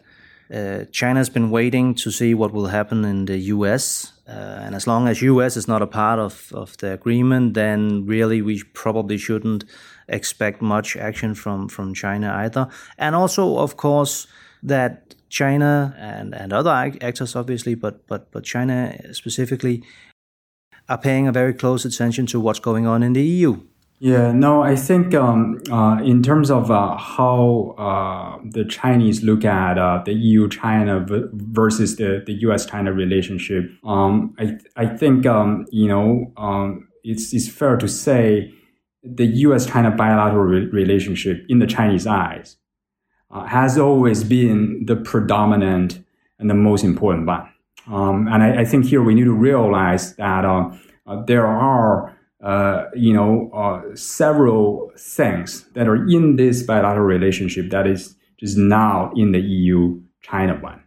uh, 0.52 0.86
China's 0.92 1.30
been 1.30 1.50
waiting 1.50 1.96
to 1.96 2.12
see 2.12 2.34
what 2.34 2.52
will 2.52 2.68
happen 2.68 3.06
in 3.06 3.26
the 3.26 3.38
U.S. 3.38 4.14
Uh, 4.28 4.32
and 4.32 4.76
as 4.76 4.88
long 4.88 5.08
as 5.08 5.22
U.S. 5.22 5.58
is 5.58 5.68
not 5.68 5.82
a 5.82 5.88
part 5.88 6.20
of, 6.20 6.52
of 6.54 6.78
the 6.78 6.94
agreement, 6.94 7.54
then 7.54 8.06
really 8.06 8.42
we 8.42 8.64
probably 8.74 9.18
shouldn't 9.18 9.64
expect 10.08 10.62
much 10.62 10.96
action 10.96 11.34
from, 11.34 11.68
from 11.70 11.94
China 11.94 12.34
either. 12.38 12.68
And 12.98 13.16
also, 13.16 13.58
of 13.58 13.78
course, 13.78 14.28
that 14.62 15.16
China 15.30 15.96
and, 15.98 16.36
and 16.36 16.54
other 16.54 16.72
actors, 16.72 17.36
obviously, 17.36 17.76
but, 17.76 18.08
but, 18.08 18.32
but 18.32 18.44
China 18.44 18.96
specifically, 19.14 19.84
are 20.90 20.98
paying 20.98 21.28
a 21.28 21.32
very 21.32 21.54
close 21.54 21.86
attention 21.86 22.26
to 22.28 22.40
what's 22.40 22.60
going 22.60 22.86
on 22.86 23.04
in 23.04 23.14
the 23.14 23.24
EU. 23.24 23.62
Yeah, 24.04 24.34
no, 24.34 24.64
I 24.64 24.76
think 24.76 25.16
um, 25.16 25.62
uh, 25.72 26.02
in 26.04 26.22
terms 26.22 26.52
of 26.52 26.70
uh, 26.70 26.98
how 26.98 27.74
uh, 27.78 28.38
the 28.44 28.66
Chinese 28.66 29.24
look 29.24 29.46
at 29.46 29.78
uh, 29.78 30.04
the 30.04 30.12
EU 30.12 30.50
China 30.50 31.06
versus 31.32 31.96
the, 31.96 32.22
the 32.26 32.34
US 32.48 32.66
China 32.66 32.92
relationship, 32.92 33.72
um, 33.86 34.36
I, 34.38 34.58
I 34.76 34.88
think, 34.88 35.26
um, 35.26 35.68
you 35.72 35.88
know, 35.88 36.34
um, 36.36 36.90
it's, 37.06 37.34
it's 37.34 37.48
fair 37.48 37.78
to 37.78 37.88
say 37.88 38.54
the 39.04 39.26
US 39.26 39.66
China 39.66 39.90
bilateral 39.90 40.44
re- 40.44 40.66
relationship 40.66 41.46
in 41.48 41.60
the 41.60 41.68
Chinese 41.68 42.06
eyes 42.06 42.58
uh, 43.32 43.46
has 43.46 43.78
always 43.78 44.26
been 44.26 44.84
the 44.86 44.98
predominant 44.98 46.04
and 46.40 46.50
the 46.50 46.56
most 46.56 46.84
important 46.84 47.26
one. 47.26 47.50
Um, 47.88 48.28
and 48.28 48.44
I, 48.44 48.64
I, 48.64 48.66
think 48.66 48.86
here 48.86 49.02
we 49.02 49.16
need 49.16 49.24
to 49.24 49.34
realize 49.34 50.18
that 50.18 50.44
uh, 50.44 50.72
there 51.26 51.48
are 51.48 52.13
uh, 52.44 52.90
you 52.94 53.14
know, 53.14 53.50
uh, 53.54 53.96
several 53.96 54.92
things 54.98 55.64
that 55.76 55.88
are 55.88 56.06
in 56.10 56.36
this 56.36 56.62
bilateral 56.62 57.06
relationship 57.06 57.70
that 57.70 57.88
is 57.88 58.16
just 58.38 58.58
now 58.58 59.12
in 59.16 59.32
the 59.32 59.40
EU 59.40 60.02
China 60.22 60.60
one. 60.60 60.84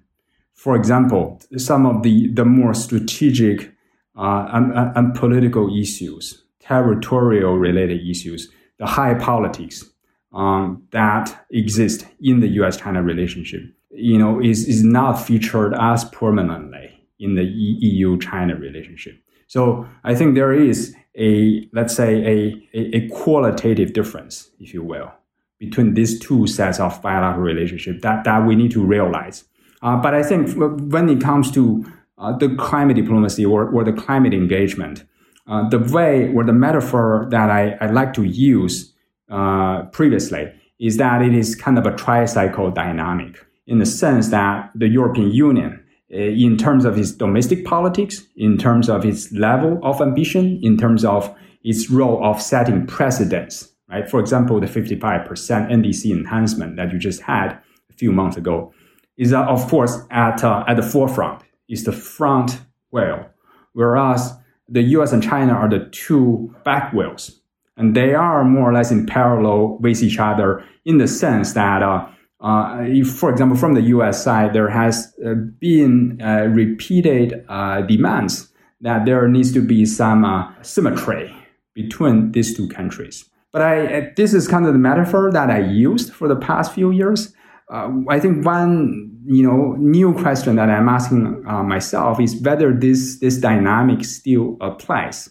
For 0.52 0.76
example, 0.76 1.40
some 1.56 1.86
of 1.86 2.02
the, 2.02 2.28
the 2.28 2.44
more 2.44 2.74
strategic 2.74 3.72
uh, 4.16 4.48
and, 4.52 4.96
and, 4.96 5.14
political 5.14 5.74
issues, 5.74 6.42
territorial 6.60 7.56
related 7.56 8.06
issues, 8.06 8.50
the 8.78 8.86
high 8.86 9.14
politics 9.14 9.84
um, 10.32 10.82
that 10.90 11.46
exist 11.50 12.06
in 12.20 12.40
the 12.40 12.48
US 12.60 12.76
China 12.76 13.02
relationship, 13.02 13.62
you 13.90 14.18
know, 14.18 14.40
is, 14.40 14.66
is 14.66 14.82
not 14.82 15.14
featured 15.14 15.74
as 15.78 16.04
permanently 16.06 16.90
in 17.18 17.34
the 17.34 17.44
EU 17.44 18.18
China 18.18 18.56
relationship. 18.56 19.22
So 19.46 19.86
I 20.04 20.14
think 20.14 20.34
there 20.34 20.52
is 20.52 20.94
a 21.16 21.68
let's 21.72 21.94
say 21.94 22.22
a, 22.24 22.68
a, 22.78 22.96
a, 22.96 23.08
qualitative 23.08 23.92
difference, 23.94 24.50
if 24.60 24.74
you 24.74 24.82
will, 24.82 25.12
between 25.58 25.94
these 25.94 26.18
two 26.18 26.46
sets 26.46 26.78
of 26.78 27.00
bilateral 27.00 27.42
relationship 27.42 28.02
that, 28.02 28.24
that 28.24 28.46
we 28.46 28.54
need 28.54 28.70
to 28.72 28.84
realize. 28.84 29.44
Uh, 29.82 29.96
but 29.96 30.14
I 30.14 30.22
think 30.22 30.50
when 30.92 31.08
it 31.08 31.20
comes 31.20 31.50
to 31.52 31.84
uh, 32.18 32.36
the 32.36 32.54
climate 32.56 32.96
diplomacy 32.96 33.44
or, 33.44 33.68
or 33.68 33.84
the 33.84 33.92
climate 33.92 34.34
engagement, 34.34 35.04
uh, 35.46 35.68
the 35.68 35.78
way 35.78 36.32
or 36.34 36.44
the 36.44 36.52
metaphor 36.52 37.28
that 37.30 37.50
I, 37.50 37.76
I 37.80 37.86
like 37.86 38.12
to 38.14 38.24
use 38.24 38.92
uh, 39.30 39.82
previously 39.84 40.52
is 40.78 40.96
that 40.98 41.22
it 41.22 41.34
is 41.34 41.54
kind 41.54 41.78
of 41.78 41.86
a 41.86 41.96
tricycle 41.96 42.70
dynamic 42.70 43.46
in 43.66 43.78
the 43.78 43.86
sense 43.86 44.28
that 44.28 44.70
the 44.74 44.88
European 44.88 45.30
Union 45.30 45.82
in 46.08 46.56
terms 46.56 46.84
of 46.84 46.96
its 46.98 47.12
domestic 47.12 47.64
politics, 47.64 48.26
in 48.36 48.58
terms 48.58 48.88
of 48.88 49.04
its 49.04 49.32
level 49.32 49.80
of 49.82 50.00
ambition, 50.00 50.58
in 50.62 50.76
terms 50.76 51.04
of 51.04 51.34
its 51.64 51.90
role 51.90 52.24
of 52.24 52.40
setting 52.40 52.86
precedents, 52.86 53.72
right? 53.88 54.08
For 54.08 54.20
example, 54.20 54.60
the 54.60 54.66
55% 54.66 55.26
NDC 55.28 56.12
enhancement 56.12 56.76
that 56.76 56.92
you 56.92 56.98
just 56.98 57.22
had 57.22 57.58
a 57.90 57.92
few 57.94 58.12
months 58.12 58.36
ago 58.36 58.72
is, 59.16 59.32
uh, 59.32 59.44
of 59.44 59.68
course, 59.68 59.98
at, 60.10 60.44
uh, 60.44 60.64
at 60.68 60.76
the 60.76 60.82
forefront, 60.82 61.42
is 61.68 61.84
the 61.84 61.92
front 61.92 62.60
wheel, 62.90 63.26
whereas 63.72 64.32
the 64.68 64.82
US 64.82 65.12
and 65.12 65.22
China 65.22 65.52
are 65.52 65.68
the 65.68 65.88
two 65.90 66.54
back 66.64 66.92
wheels. 66.92 67.40
And 67.76 67.94
they 67.94 68.14
are 68.14 68.44
more 68.44 68.70
or 68.70 68.72
less 68.72 68.90
in 68.90 69.04
parallel 69.04 69.78
with 69.80 70.02
each 70.02 70.18
other 70.18 70.64
in 70.84 70.98
the 70.98 71.08
sense 71.08 71.52
that 71.52 71.82
uh, 71.82 72.06
uh, 72.40 72.78
if, 72.80 73.08
for 73.08 73.30
example, 73.30 73.56
from 73.56 73.74
the 73.74 73.82
U.S. 73.82 74.22
side, 74.22 74.52
there 74.52 74.68
has 74.68 75.14
uh, 75.24 75.34
been 75.34 76.20
uh, 76.22 76.46
repeated 76.50 77.44
uh, 77.48 77.80
demands 77.82 78.52
that 78.80 79.06
there 79.06 79.26
needs 79.28 79.52
to 79.52 79.60
be 79.60 79.86
some 79.86 80.24
uh, 80.24 80.52
symmetry 80.62 81.34
between 81.74 82.32
these 82.32 82.54
two 82.54 82.68
countries. 82.68 83.28
But 83.52 83.62
I, 83.62 84.12
this 84.16 84.34
is 84.34 84.46
kind 84.46 84.66
of 84.66 84.74
the 84.74 84.78
metaphor 84.78 85.30
that 85.32 85.50
I 85.50 85.60
used 85.60 86.12
for 86.12 86.28
the 86.28 86.36
past 86.36 86.74
few 86.74 86.90
years. 86.90 87.32
I 87.68 88.20
think 88.20 88.44
one, 88.44 89.10
you 89.24 89.42
know, 89.42 89.74
new 89.78 90.14
question 90.14 90.54
that 90.54 90.70
I'm 90.70 90.88
asking 90.88 91.42
myself 91.42 92.20
is 92.20 92.40
whether 92.42 92.72
this 92.72 93.18
this 93.18 93.38
dynamic 93.38 94.04
still 94.04 94.56
applies 94.60 95.28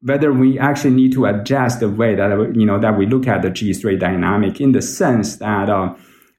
whether 0.00 0.32
we 0.32 0.58
actually 0.58 0.94
need 0.94 1.12
to 1.12 1.26
adjust 1.26 1.80
the 1.80 1.88
way 1.88 2.14
that 2.14 2.30
you 2.54 2.64
know 2.64 2.78
that 2.78 2.96
we 2.96 3.06
look 3.06 3.26
at 3.26 3.42
the 3.42 3.50
G3 3.50 3.98
dynamic 3.98 4.60
in 4.60 4.72
the 4.72 4.82
sense 4.82 5.36
that 5.36 5.68
uh, 5.68 5.94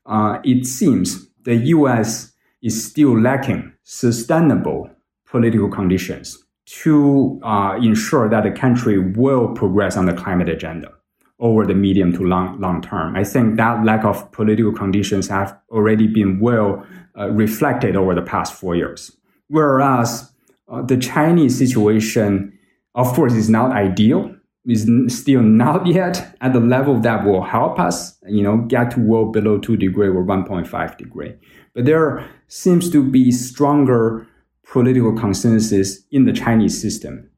uh, 0.10 0.40
it 0.44 0.66
seems 0.66 1.30
the 1.44 1.56
U.S. 1.56 2.34
is 2.62 2.84
still 2.84 3.20
lacking 3.20 3.72
sustainable 3.84 4.90
political 5.26 5.70
conditions 5.70 6.44
to 6.66 7.40
uh, 7.44 7.78
ensure 7.82 8.28
that 8.28 8.44
the 8.44 8.52
country 8.52 9.00
will 9.00 9.54
progress 9.54 9.96
on 9.96 10.06
the 10.06 10.14
climate 10.14 10.50
agenda 10.50 10.92
over 11.40 11.66
the 11.66 11.74
medium 11.74 12.12
to 12.14 12.24
long, 12.24 12.60
long 12.60 12.82
term. 12.82 13.16
I 13.16 13.24
think 13.24 13.56
that 13.58 13.86
lack 13.86 14.04
of 14.04 14.30
political 14.32 14.74
conditions 14.74 15.28
have 15.30 15.58
already 15.70 16.08
been 16.08 16.40
well 16.40 16.86
uh, 17.18 17.30
reflected 17.30 17.96
over 17.96 18.14
the 18.14 18.22
past 18.22 18.54
four 18.54 18.76
years. 18.76 19.16
Whereas 19.48 20.32
uh, 20.68 20.82
the 20.82 20.98
Chinese 20.98 21.58
situation, 21.58 22.58
of 22.94 23.14
course, 23.14 23.34
is 23.34 23.50
not 23.50 23.72
ideal 23.72 24.36
is 24.68 24.88
still 25.08 25.42
not 25.42 25.88
yet 25.88 26.36
at 26.42 26.54
the 26.54 26.60
level 26.60 27.00
that 27.00 27.26
will 27.26 27.44
help 27.44 27.80
us, 27.80 28.18
you 28.28 28.44
know, 28.44 28.58
get 28.58 28.92
to 28.92 29.00
well 29.00 29.26
below 29.26 29.58
two 29.58 29.78
degree 29.78 30.08
or 30.08 30.24
1.5 30.24 30.98
degree. 30.98 31.34
But 31.74 31.86
there 31.86 32.30
seems 32.48 32.90
to 32.92 33.04
be 33.04 33.32
stronger 33.32 34.28
political 34.72 35.14
consensus 35.18 36.04
in 36.12 36.26
the 36.26 36.34
Chinese 36.34 36.80
system 36.80 37.30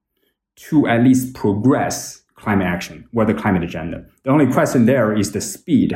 to 0.56 0.88
at 0.88 1.04
least 1.04 1.34
progress 1.34 2.22
climate 2.36 2.68
action 2.68 3.08
or 3.16 3.26
the 3.26 3.34
climate 3.34 3.64
agenda. 3.64 4.06
The 4.24 4.32
only 4.32 4.52
question 4.52 4.86
there 4.86 5.14
is 5.16 5.32
the 5.32 5.42
speed 5.42 5.94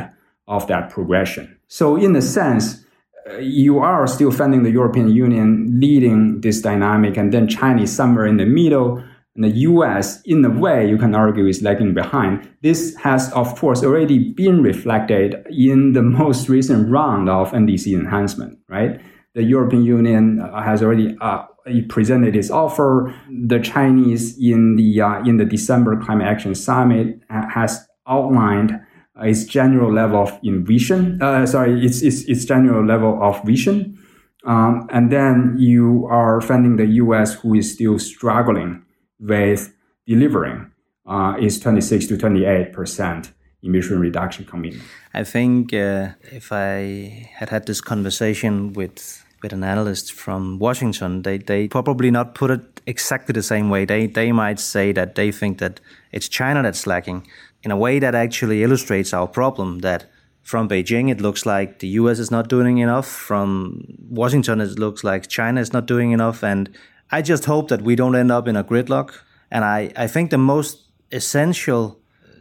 of 0.48 0.68
that 0.68 0.90
progression. 0.90 1.58
So 1.68 1.96
in 1.96 2.16
a 2.16 2.22
sense, 2.22 2.86
uh, 3.30 3.38
you 3.38 3.80
are 3.80 4.06
still 4.06 4.32
finding 4.32 4.64
the 4.64 4.70
European 4.70 5.10
Union 5.10 5.80
leading 5.80 6.42
this 6.42 6.62
dynamic 6.62 7.18
and 7.18 7.34
then 7.34 7.48
China 7.48 7.88
somewhere 7.88 8.28
in 8.28 8.38
the 8.38 8.46
middle 8.46 9.04
and 9.36 9.44
the 9.44 9.50
US, 9.50 10.22
in 10.22 10.46
a 10.46 10.50
way, 10.50 10.88
you 10.88 10.98
can 10.98 11.14
argue 11.14 11.46
is 11.46 11.62
lagging 11.62 11.94
behind. 11.94 12.50
This 12.62 12.96
has, 12.96 13.32
of 13.34 13.54
course, 13.60 13.84
already 13.84 14.18
been 14.18 14.64
reflected 14.64 15.46
in 15.50 15.92
the 15.92 16.02
most 16.02 16.48
recent 16.48 16.90
round 16.90 17.30
of 17.30 17.52
NDC 17.52 17.94
enhancement, 17.94 18.58
right? 18.70 19.02
The 19.34 19.44
European 19.44 19.84
Union 19.84 20.40
uh, 20.40 20.62
has 20.62 20.82
already 20.82 21.18
uh, 21.20 21.44
presented 21.90 22.38
its 22.38 22.50
offer. 22.50 23.14
The 23.30 23.60
Chinese 23.60 24.38
in 24.40 24.78
the 24.78 25.02
uh, 25.02 25.20
in 25.26 25.36
the 25.36 25.44
December 25.44 26.00
Climate 26.00 26.28
Action 26.28 26.56
Summit 26.56 27.20
has 27.30 27.86
outlined 28.08 28.80
its 29.18 29.44
general 29.44 29.92
level 29.92 30.24
of 30.24 30.40
vision. 30.66 31.22
Uh, 31.22 31.46
sorry, 31.46 31.86
its, 31.86 32.02
its 32.02 32.24
its 32.24 32.46
general 32.46 32.86
level 32.86 33.22
of 33.22 33.44
vision. 33.44 34.00
Um, 34.46 34.88
and 34.92 35.12
then 35.12 35.56
you 35.58 36.08
are 36.10 36.40
finding 36.40 36.78
the 36.78 36.86
U.S. 37.04 37.34
who 37.34 37.56
is 37.56 37.74
still 37.74 38.00
struggling 38.00 38.85
with 39.20 39.74
delivering 40.08 40.72
uh, 41.06 41.36
is 41.40 41.60
26 41.60 42.08
to 42.08 42.18
28 42.18 42.74
percent 42.74 43.32
emission 43.64 44.00
reduction 44.00 44.46
commitment. 44.46 44.84
I 45.14 45.24
think 45.24 45.74
uh, 45.74 46.10
if 46.32 46.52
I 46.52 47.30
had 47.34 47.50
had 47.50 47.66
this 47.66 47.82
conversation 47.82 48.74
with 48.74 49.24
with 49.42 49.54
an 49.54 49.64
analyst 49.64 50.14
from 50.14 50.60
Washington, 50.60 51.22
they 51.22 51.38
they 51.38 51.68
probably 51.68 52.12
not 52.12 52.36
put 52.36 52.52
it 52.52 52.82
exactly 52.86 53.34
the 53.34 53.44
same 53.44 53.70
way. 53.70 53.86
They 53.86 54.08
they 54.08 54.32
might 54.32 54.60
say 54.60 54.92
that 54.94 55.16
they 55.16 55.32
think 55.32 55.60
that 55.60 55.80
it's 56.12 56.30
China 56.30 56.64
that's 56.64 56.88
lacking 56.88 57.28
in 57.66 57.72
a 57.72 57.78
way 57.78 58.00
that 58.00 58.14
actually 58.14 58.64
illustrates 58.64 59.12
our 59.14 59.28
problem 59.28 59.80
that 59.80 60.06
from 60.44 60.70
Beijing, 60.70 61.10
it 61.10 61.20
looks 61.20 61.44
like 61.48 61.80
the 61.80 61.88
US 62.00 62.20
is 62.20 62.30
not 62.30 62.48
doing 62.48 62.78
enough. 62.78 63.08
From 63.08 63.84
Washington, 64.08 64.62
it 64.62 64.78
looks 64.78 65.04
like 65.04 65.28
China 65.28 65.60
is 65.60 65.74
not 65.74 65.88
doing 65.88 66.12
enough. 66.12 66.44
And 66.44 66.70
I 67.12 67.22
just 67.22 67.46
hope 67.46 67.68
that 67.70 67.82
we 67.82 67.96
don't 67.96 68.16
end 68.16 68.32
up 68.32 68.48
in 68.48 68.56
a 68.56 68.64
gridlock. 68.64 69.14
And 69.52 69.64
I, 69.64 69.92
I 69.96 70.08
think 70.08 70.32
the 70.32 70.38
most 70.38 70.86
essential 71.12 72.00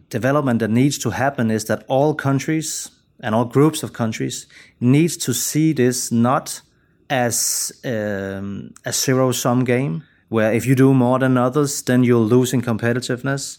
development 0.09 0.61
that 0.61 0.71
needs 0.71 0.99
to 0.99 1.11
happen 1.11 1.50
is 1.50 1.64
that 1.66 1.85
all 1.88 2.14
countries 2.14 2.90
and 3.21 3.35
all 3.35 3.44
groups 3.44 3.83
of 3.83 3.92
countries 3.92 4.47
needs 4.80 5.16
to 5.18 5.33
see 5.33 5.73
this 5.73 6.11
not 6.11 6.61
as 7.11 7.73
um, 7.85 8.73
a 8.85 8.92
zero 8.92 9.33
sum 9.33 9.64
game 9.64 10.02
where 10.28 10.52
if 10.52 10.66
you 10.66 10.75
do 10.75 10.94
more 10.94 11.18
than 11.18 11.37
others, 11.37 11.83
then 11.83 12.02
you'll 12.02 12.25
lose 12.25 12.52
in 12.52 12.62
competitiveness, 12.62 13.59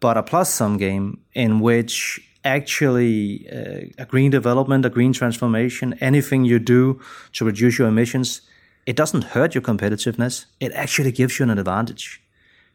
but 0.00 0.16
a 0.16 0.22
plus 0.22 0.52
sum 0.52 0.76
game 0.76 1.18
in 1.34 1.60
which 1.60 2.20
actually 2.44 3.48
uh, 3.50 4.02
a 4.02 4.06
green 4.06 4.30
development, 4.30 4.84
a 4.84 4.90
green 4.90 5.12
transformation, 5.12 5.94
anything 6.00 6.44
you 6.44 6.58
do 6.58 7.00
to 7.32 7.44
reduce 7.44 7.78
your 7.78 7.88
emissions 7.88 8.42
it 8.86 8.96
doesn't 8.96 9.24
hurt 9.24 9.54
your 9.54 9.62
competitiveness. 9.62 10.46
It 10.60 10.72
actually 10.72 11.12
gives 11.12 11.38
you 11.38 11.44
an 11.44 11.58
advantage. 11.58 12.20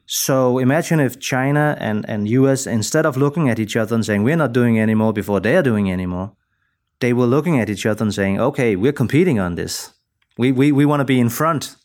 So 0.06 0.58
imagine 0.58 1.02
if 1.02 1.20
China 1.20 1.76
and, 1.80 2.06
and 2.08 2.30
US, 2.30 2.66
instead 2.66 3.06
of 3.06 3.18
looking 3.18 3.50
at 3.50 3.60
each 3.60 3.76
other 3.76 3.94
and 3.94 4.06
saying, 4.06 4.24
we're 4.24 4.38
not 4.38 4.54
doing 4.54 4.80
anymore 4.80 5.12
before 5.12 5.42
they're 5.42 5.64
doing 5.64 5.92
anymore, 5.92 6.32
they 7.00 7.14
were 7.14 7.26
looking 7.26 7.60
at 7.60 7.70
each 7.70 7.86
other 7.86 8.04
and 8.04 8.14
saying, 8.14 8.40
okay, 8.40 8.76
we're 8.76 8.94
competing 8.94 9.38
on 9.38 9.56
this. 9.56 9.92
We, 10.38 10.52
we, 10.52 10.72
we 10.72 10.86
want 10.86 11.02
to 11.02 11.06
be 11.06 11.20
in 11.20 11.30
front. 11.30 11.76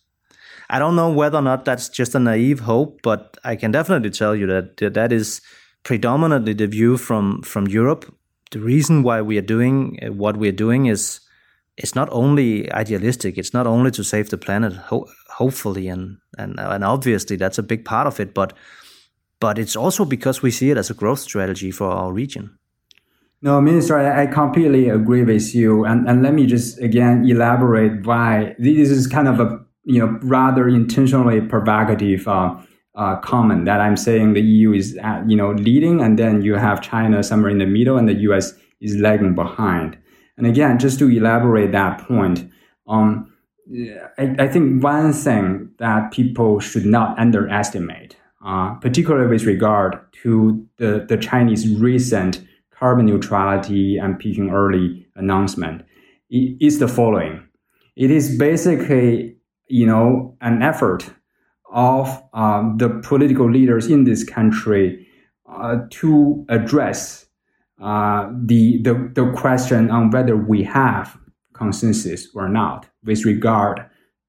I 0.71 0.79
don't 0.79 0.97
know 0.97 1.11
whether 1.11 1.38
or 1.38 1.43
not 1.43 1.64
that's 1.64 1.88
just 1.88 2.14
a 2.14 2.21
naive 2.21 2.61
hope, 2.61 3.00
but 3.02 3.37
I 3.45 3.57
can 3.57 3.73
definitely 3.73 4.11
tell 4.11 4.37
you 4.37 4.47
that 4.47 4.76
that 4.79 5.12
is 5.12 5.41
predominantly 5.83 6.55
the 6.55 6.67
view 6.67 6.97
from 6.97 7.43
from 7.43 7.67
Europe. 7.67 8.14
The 8.52 8.61
reason 8.61 9.02
why 9.02 9.21
we 9.21 9.37
are 9.37 9.49
doing 9.57 9.99
what 10.17 10.37
we 10.37 10.49
are 10.49 10.59
doing 10.67 10.87
is 10.87 11.21
it's 11.76 11.95
not 11.95 12.09
only 12.12 12.71
idealistic. 12.73 13.38
It's 13.38 13.55
not 13.55 13.67
only 13.67 13.91
to 13.93 14.05
save 14.05 14.31
the 14.31 14.38
planet, 14.38 14.75
ho- 14.75 15.09
hopefully, 15.29 15.88
and, 15.88 16.19
and 16.38 16.59
and 16.59 16.85
obviously 16.85 17.37
that's 17.37 17.59
a 17.59 17.62
big 17.62 17.85
part 17.85 18.07
of 18.07 18.21
it. 18.21 18.35
But 18.35 18.52
but 19.41 19.59
it's 19.59 19.76
also 19.76 20.05
because 20.05 20.43
we 20.43 20.50
see 20.50 20.71
it 20.71 20.76
as 20.76 20.91
a 20.91 20.95
growth 20.95 21.21
strategy 21.21 21.71
for 21.71 21.91
our 21.91 22.12
region. 22.12 22.59
No, 23.45 23.61
Minister, 23.61 23.99
I, 23.99 24.29
completely 24.29 24.88
agree 24.88 25.25
with 25.25 25.52
you. 25.52 25.85
And, 25.85 26.09
and 26.09 26.23
let 26.23 26.33
me 26.33 26.47
just 26.47 26.81
again 26.81 27.25
elaborate 27.29 28.07
why 28.07 28.55
this 28.59 28.88
is 28.88 29.09
kind 29.09 29.26
of 29.26 29.41
a 29.41 29.59
you 29.85 29.99
know 29.99 30.19
rather 30.23 30.69
intentionally 30.69 31.41
provocative 31.41 32.29
uh, 32.29 32.55
uh, 32.95 33.17
comment 33.17 33.64
that 33.64 33.81
I'm 33.81 33.97
saying 33.97 34.35
the 34.35 34.41
EU 34.41 34.73
is 34.73 34.97
uh, 35.02 35.25
you 35.26 35.37
know 35.37 35.52
leading, 35.52 36.00
and 36.02 36.19
then 36.19 36.43
you 36.43 36.55
have 36.55 36.83
China 36.83 37.23
somewhere 37.23 37.50
in 37.50 37.59
the 37.59 37.67
middle, 37.67 37.97
and 37.97 38.09
the 38.09 38.14
US 38.31 38.52
is 38.81 38.97
lagging 38.97 39.35
behind. 39.35 39.99
And 40.36 40.46
again, 40.46 40.78
just 40.78 40.98
to 41.00 41.10
elaborate 41.10 41.72
that 41.72 42.06
point, 42.06 42.50
um, 42.88 43.32
I, 44.18 44.34
I 44.38 44.48
think 44.48 44.82
one 44.82 45.12
thing 45.12 45.70
that 45.78 46.10
people 46.12 46.60
should 46.60 46.86
not 46.86 47.18
underestimate, 47.18 48.16
uh, 48.44 48.74
particularly 48.74 49.28
with 49.28 49.44
regard 49.44 49.98
to 50.22 50.66
the, 50.78 51.04
the 51.08 51.16
Chinese 51.16 51.68
recent 51.68 52.44
carbon 52.70 53.06
neutrality 53.06 53.98
and 53.98 54.18
peaking 54.18 54.50
early 54.50 55.06
announcement, 55.14 55.84
is 56.30 56.78
the 56.78 56.88
following. 56.88 57.46
It 57.94 58.10
is 58.10 58.36
basically, 58.38 59.36
you 59.68 59.86
know, 59.86 60.36
an 60.40 60.62
effort 60.62 61.10
of 61.72 62.22
um, 62.32 62.76
the 62.78 62.88
political 62.88 63.50
leaders 63.50 63.86
in 63.86 64.04
this 64.04 64.24
country 64.24 65.06
uh, 65.46 65.78
to 65.90 66.44
address 66.48 67.26
uh, 67.82 68.30
the, 68.44 68.80
the, 68.82 69.10
the 69.14 69.32
question 69.36 69.90
on 69.90 70.10
whether 70.10 70.36
we 70.36 70.62
have 70.62 71.18
consensus 71.52 72.28
or 72.34 72.48
not 72.48 72.88
with 73.04 73.24
regard 73.24 73.84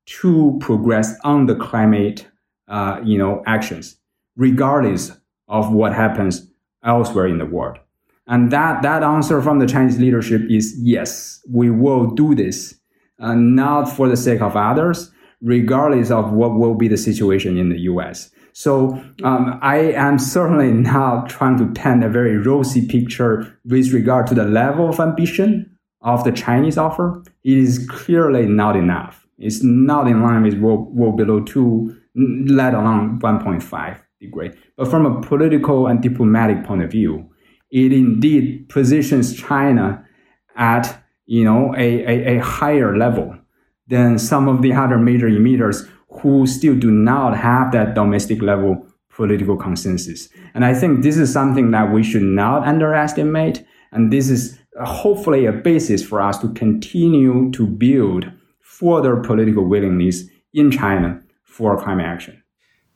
to 0.06 0.58
progress 0.60 1.16
on 1.24 1.46
the 1.46 1.56
climate 1.56 2.28
uh, 2.68 3.00
you 3.04 3.18
know 3.18 3.44
actions 3.46 3.98
regardless 4.36 5.12
of 5.48 5.72
what 5.72 5.94
happens 5.94 6.48
elsewhere 6.84 7.28
in 7.28 7.38
the 7.38 7.46
world. 7.46 7.78
And 8.28 8.52
that 8.52 8.82
that 8.82 9.04
answer 9.04 9.42
from 9.42 9.60
the 9.60 9.68
chinese 9.68 10.00
leadership 10.00 10.42
is 10.50 10.76
yes 10.80 11.42
we 11.50 11.70
will 11.70 12.08
do 12.08 12.34
this 12.34 12.76
uh, 13.20 13.36
not 13.36 13.86
for 13.86 14.08
the 14.08 14.18
sake 14.18 14.42
of 14.42 14.56
others 14.56 15.12
regardless 15.42 16.10
of 16.10 16.32
what 16.32 16.56
will 16.56 16.74
be 16.74 16.88
the 16.88 16.98
situation 16.98 17.58
in 17.58 17.70
the 17.70 17.78
us 17.78 18.32
so 18.54 19.04
um, 19.24 19.60
I 19.62 19.78
am 19.78 20.20
certainly 20.20 20.72
not 20.72 21.28
trying 21.28 21.58
to 21.58 21.66
paint 21.80 22.04
a 22.04 22.10
very 22.10 22.38
rosy 22.38 22.88
picture 22.88 23.60
with 23.66 23.92
regard 23.92 24.28
to 24.28 24.36
the 24.36 24.46
level 24.46 24.90
of 24.90 25.00
ambition 25.00 25.78
of 26.02 26.24
the 26.24 26.32
Chinese 26.32 26.78
offer. 26.78 27.24
It 27.44 27.58
is 27.58 27.88
clearly 27.90 28.46
not 28.46 28.76
enough. 28.76 29.26
It's 29.40 29.64
not 29.64 30.08
in 30.08 30.22
line 30.22 30.44
with 30.44 30.60
well, 30.60 30.88
well 30.92 31.12
below 31.12 31.42
two, 31.42 32.00
let 32.16 32.76
alone 32.76 33.20
1.5 33.20 34.00
degree. 34.22 34.52
But 34.78 34.88
from 34.88 35.06
a 35.08 35.22
political 35.22 35.88
and 35.88 36.02
diplomatic 36.02 36.64
point 36.64 36.84
of 36.84 36.92
view, 36.92 37.30
it 37.72 37.92
indeed 37.92 38.70
positions 38.70 39.36
China 39.36 40.06
at 40.56 41.04
you 41.26 41.44
know 41.44 41.74
a, 41.76 42.06
a, 42.06 42.38
a 42.38 42.40
higher 42.40 42.96
level 42.96 43.36
than 43.88 44.20
some 44.20 44.48
of 44.48 44.62
the 44.62 44.74
other 44.74 45.00
major 45.00 45.28
emitters 45.28 45.90
who 46.22 46.46
still 46.48 46.76
do 46.76 46.92
not 46.92 47.36
have 47.38 47.72
that 47.72 47.96
domestic 47.96 48.42
level 48.42 48.86
political 49.10 49.56
consensus. 49.56 50.30
And 50.54 50.66
I 50.66 50.74
think 50.74 51.04
this 51.04 51.18
is 51.18 51.32
something 51.32 51.72
that 51.72 51.92
we 51.92 52.04
should 52.04 52.24
not 52.24 52.68
underestimate. 52.68 53.64
And 53.92 54.12
this 54.12 54.30
is 54.30 54.60
uh, 54.80 54.86
hopefully 54.86 55.46
a 55.46 55.52
basis 55.52 56.04
for 56.04 56.22
us 56.22 56.40
to 56.40 56.52
continue 56.54 57.52
to 57.52 57.68
build 57.68 58.32
further 58.62 59.18
political 59.18 59.66
willingness 59.66 60.24
in 60.54 60.72
China 60.72 61.22
for 61.44 61.82
climate 61.82 62.06
action. 62.06 62.43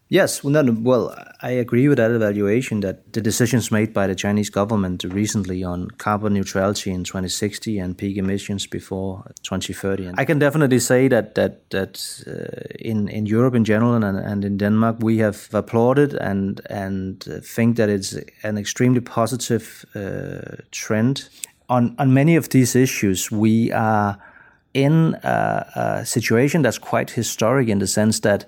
Yes, 0.10 0.42
well, 0.42 1.14
I 1.42 1.52
agree 1.52 1.90
with 1.90 1.98
that 1.98 2.12
evaluation 2.12 2.80
that 2.80 3.12
the 3.12 3.20
decisions 3.20 3.72
made 3.72 3.94
by 3.94 4.08
the 4.08 4.16
Chinese 4.16 4.50
government 4.50 5.04
recently 5.04 5.66
on 5.66 5.90
carbon 5.98 6.34
neutrality 6.34 6.92
in 6.92 7.04
2060 7.04 7.78
and 7.78 7.98
peak 7.98 8.16
emissions 8.16 8.66
before 8.68 9.26
2030. 9.44 10.12
I 10.18 10.24
can 10.24 10.40
definitely 10.40 10.80
say 10.80 11.10
that 11.10 11.36
that 11.36 11.70
that 11.72 12.24
uh, 12.26 12.74
in 12.80 13.10
in 13.10 13.26
Europe 13.26 13.54
in 13.54 13.66
general 13.66 13.96
and, 13.96 14.18
and 14.18 14.46
in 14.46 14.58
Denmark 14.58 14.98
we 15.02 15.18
have 15.18 15.50
applauded 15.54 16.14
and 16.14 16.62
and 16.70 17.22
think 17.44 17.76
that 17.76 17.90
it's 17.90 18.16
an 18.44 18.58
extremely 18.58 19.02
positive 19.02 19.86
uh, 19.94 20.64
trend 20.72 21.30
on 21.68 21.96
on 21.98 22.14
many 22.14 22.38
of 22.38 22.48
these 22.48 22.80
issues. 22.80 23.30
We 23.30 23.74
are 23.74 24.18
in 24.74 25.16
a, 25.24 25.66
a 25.76 26.06
situation 26.06 26.62
that's 26.62 26.80
quite 26.80 27.12
historic 27.12 27.68
in 27.68 27.80
the 27.80 27.88
sense 27.88 28.22
that 28.22 28.46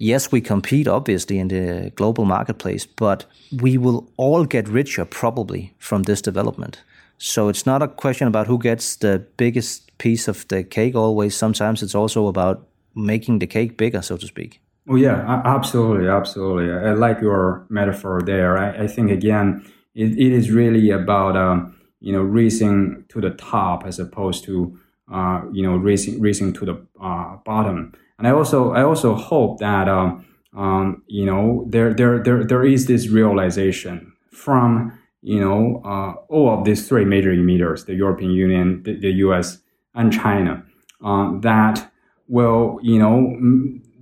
yes, 0.00 0.32
we 0.32 0.40
compete 0.40 0.88
obviously 0.88 1.38
in 1.38 1.48
the 1.48 1.92
global 1.94 2.24
marketplace, 2.24 2.86
but 2.86 3.26
we 3.62 3.78
will 3.78 4.10
all 4.16 4.44
get 4.44 4.66
richer 4.66 5.04
probably 5.04 5.72
from 5.78 6.02
this 6.02 6.20
development. 6.22 6.82
So 7.18 7.48
it's 7.50 7.66
not 7.66 7.82
a 7.82 7.88
question 7.88 8.26
about 8.26 8.46
who 8.46 8.58
gets 8.58 8.96
the 8.96 9.24
biggest 9.36 9.96
piece 9.98 10.26
of 10.26 10.48
the 10.48 10.64
cake 10.64 10.96
always. 10.96 11.36
Sometimes 11.36 11.82
it's 11.82 11.94
also 11.94 12.26
about 12.26 12.66
making 12.94 13.38
the 13.38 13.46
cake 13.46 13.76
bigger, 13.76 14.02
so 14.02 14.16
to 14.16 14.26
speak. 14.26 14.60
Oh, 14.88 14.96
yeah, 14.96 15.42
absolutely. 15.44 16.08
Absolutely. 16.08 16.72
I 16.72 16.94
like 16.94 17.20
your 17.20 17.66
metaphor 17.68 18.22
there. 18.24 18.56
I, 18.58 18.84
I 18.84 18.86
think, 18.86 19.10
again, 19.10 19.64
it, 19.94 20.12
it 20.18 20.32
is 20.32 20.50
really 20.50 20.90
about, 20.90 21.36
um, 21.36 21.76
you 22.00 22.12
know, 22.12 22.22
racing 22.22 23.04
to 23.10 23.20
the 23.20 23.30
top 23.30 23.84
as 23.86 23.98
opposed 23.98 24.44
to, 24.44 24.78
uh, 25.12 25.42
you 25.52 25.62
know, 25.62 25.76
racing, 25.76 26.20
racing 26.20 26.54
to 26.54 26.64
the 26.64 26.86
uh, 27.00 27.36
bottom. 27.44 27.92
And 28.20 28.28
I 28.28 28.32
also 28.32 28.72
I 28.72 28.82
also 28.82 29.14
hope 29.14 29.60
that 29.60 29.88
um, 29.88 30.26
um, 30.54 31.02
you 31.06 31.24
know 31.24 31.64
there 31.70 31.94
there 31.94 32.22
there 32.22 32.44
there 32.44 32.62
is 32.62 32.84
this 32.84 33.08
realization 33.08 34.12
from 34.30 34.92
you 35.22 35.40
know 35.40 35.80
uh, 35.86 36.12
all 36.28 36.50
of 36.50 36.66
these 36.66 36.86
three 36.86 37.06
major 37.06 37.32
emitters, 37.32 37.86
the 37.86 37.94
European 37.94 38.32
Union, 38.32 38.82
the, 38.82 38.94
the 39.00 39.10
U.S. 39.24 39.62
and 39.94 40.12
China, 40.12 40.62
uh, 41.02 41.32
that 41.40 41.90
will 42.28 42.78
you 42.82 42.98
know 42.98 43.34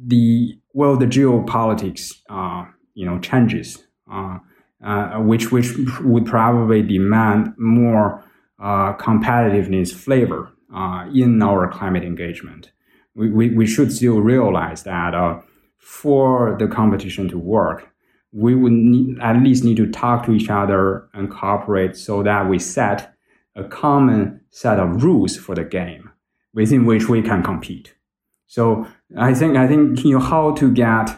the 0.05 0.59
well 0.73 0.97
the 0.97 1.07
geopolitics 1.07 2.13
uh, 2.29 2.69
you 2.95 3.07
know 3.07 3.21
changes. 3.21 3.85
Uh, 4.11 4.39
uh, 4.83 5.19
which 5.19 5.53
which 5.53 5.77
would 6.01 6.27
probably 6.27 6.83
demand 6.83 7.53
more 7.57 8.25
uh, 8.59 8.95
competitiveness 8.95 9.93
flavor 9.93 10.53
in 11.15 11.41
our 11.41 11.69
climate 11.71 12.03
engagement 12.03 12.73
we, 13.27 13.51
we, 13.51 13.67
should 13.67 13.93
still 13.93 14.21
realize 14.21 14.85
that 14.85 15.15
uh, 15.15 15.41
for 15.79 16.57
the 16.59 16.69
competition 16.69 17.29
to 17.29 17.39
work, 17.39 17.91
we 18.33 18.55
would 18.55 18.73
need, 18.73 19.19
at 19.21 19.43
least 19.43 19.65
need 19.65 19.77
to 19.79 19.91
talk 19.91 20.25
to 20.27 20.33
each 20.33 20.49
other 20.49 21.09
and 21.15 21.31
cooperate 21.31 21.97
so 21.97 22.23
that 22.23 22.49
we 22.49 22.59
set 22.59 23.13
a 23.57 23.65
common 23.65 24.41
set 24.51 24.79
of 24.79 25.03
rules 25.03 25.37
for 25.37 25.55
the 25.55 25.65
game 25.65 26.11
within 26.55 26.85
which 26.85 27.09
we 27.09 27.21
can 27.23 27.43
compete. 27.43 27.95
So 28.47 28.87
I 29.17 29.35
think 29.35 29.57
I 29.57 29.67
think 29.67 30.05
you 30.05 30.13
know 30.13 30.25
how 30.25 30.53
to 30.53 30.73
get 30.73 31.11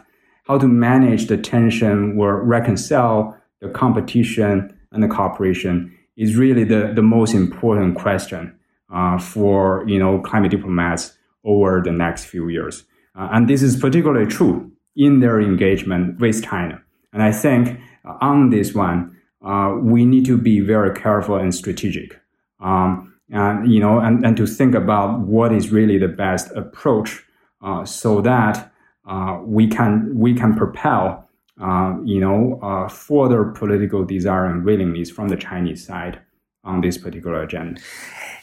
how 0.45 0.59
to 0.59 0.67
manage 0.67 1.27
the 1.27 1.37
tension 1.37 2.19
or 2.19 2.43
reconcile 2.43 3.37
the 3.61 3.69
competition 3.69 4.77
and 4.91 5.03
the 5.03 5.09
cooperation 5.09 5.97
is 6.17 6.37
really 6.37 6.65
the, 6.65 6.93
the 6.95 7.03
most 7.03 7.35
important 7.35 7.97
question 7.97 8.59
uh, 8.93 9.19
for 9.19 9.85
you 9.87 9.99
know 9.99 10.21
climate 10.21 10.51
diplomats 10.51 11.17
over 11.45 11.83
the 11.85 11.93
next 11.93 12.25
few 12.25 12.49
years. 12.49 12.85
Uh, 13.15 13.29
and 13.33 13.49
this 13.49 13.63
is 13.63 13.77
particularly 13.77 14.27
true 14.27 14.71
in 14.97 15.21
their 15.21 15.41
engagement 15.41 16.21
with 16.21 16.45
China. 16.45 16.81
And 17.13 17.23
I 17.23 17.33
think 17.33 17.81
uh, 18.05 18.17
on 18.21 18.51
this 18.51 18.75
one, 18.75 19.17
uh, 19.45 19.77
we 19.81 20.05
need 20.05 20.27
to 20.27 20.37
be 20.37 20.61
very 20.61 20.95
careful 20.95 21.37
and 21.37 21.55
strategic. 21.55 22.21
Um, 22.61 23.15
and, 23.31 23.73
you 23.73 23.81
know, 23.81 24.01
and, 24.01 24.25
and 24.25 24.37
to 24.37 24.47
think 24.47 24.75
about 24.75 25.21
what 25.21 25.53
is 25.53 25.71
really 25.71 25.99
the 25.99 26.09
best 26.09 26.51
approach 26.57 27.23
uh, 27.63 27.85
so 27.85 28.21
that 28.23 28.73
uh, 29.07 29.39
we 29.45 29.67
can 29.67 30.11
we 30.19 30.35
can 30.35 30.57
propel 30.57 31.29
uh, 31.61 31.95
you 32.05 32.21
know 32.21 32.89
further 32.89 33.45
political 33.45 34.05
desire 34.05 34.47
and 34.47 34.65
willingness 34.65 35.11
from 35.11 35.29
the 35.29 35.37
Chinese 35.37 35.87
side 35.87 36.19
on 36.65 36.81
this 36.81 36.97
particular 36.97 37.43
agenda. 37.43 37.81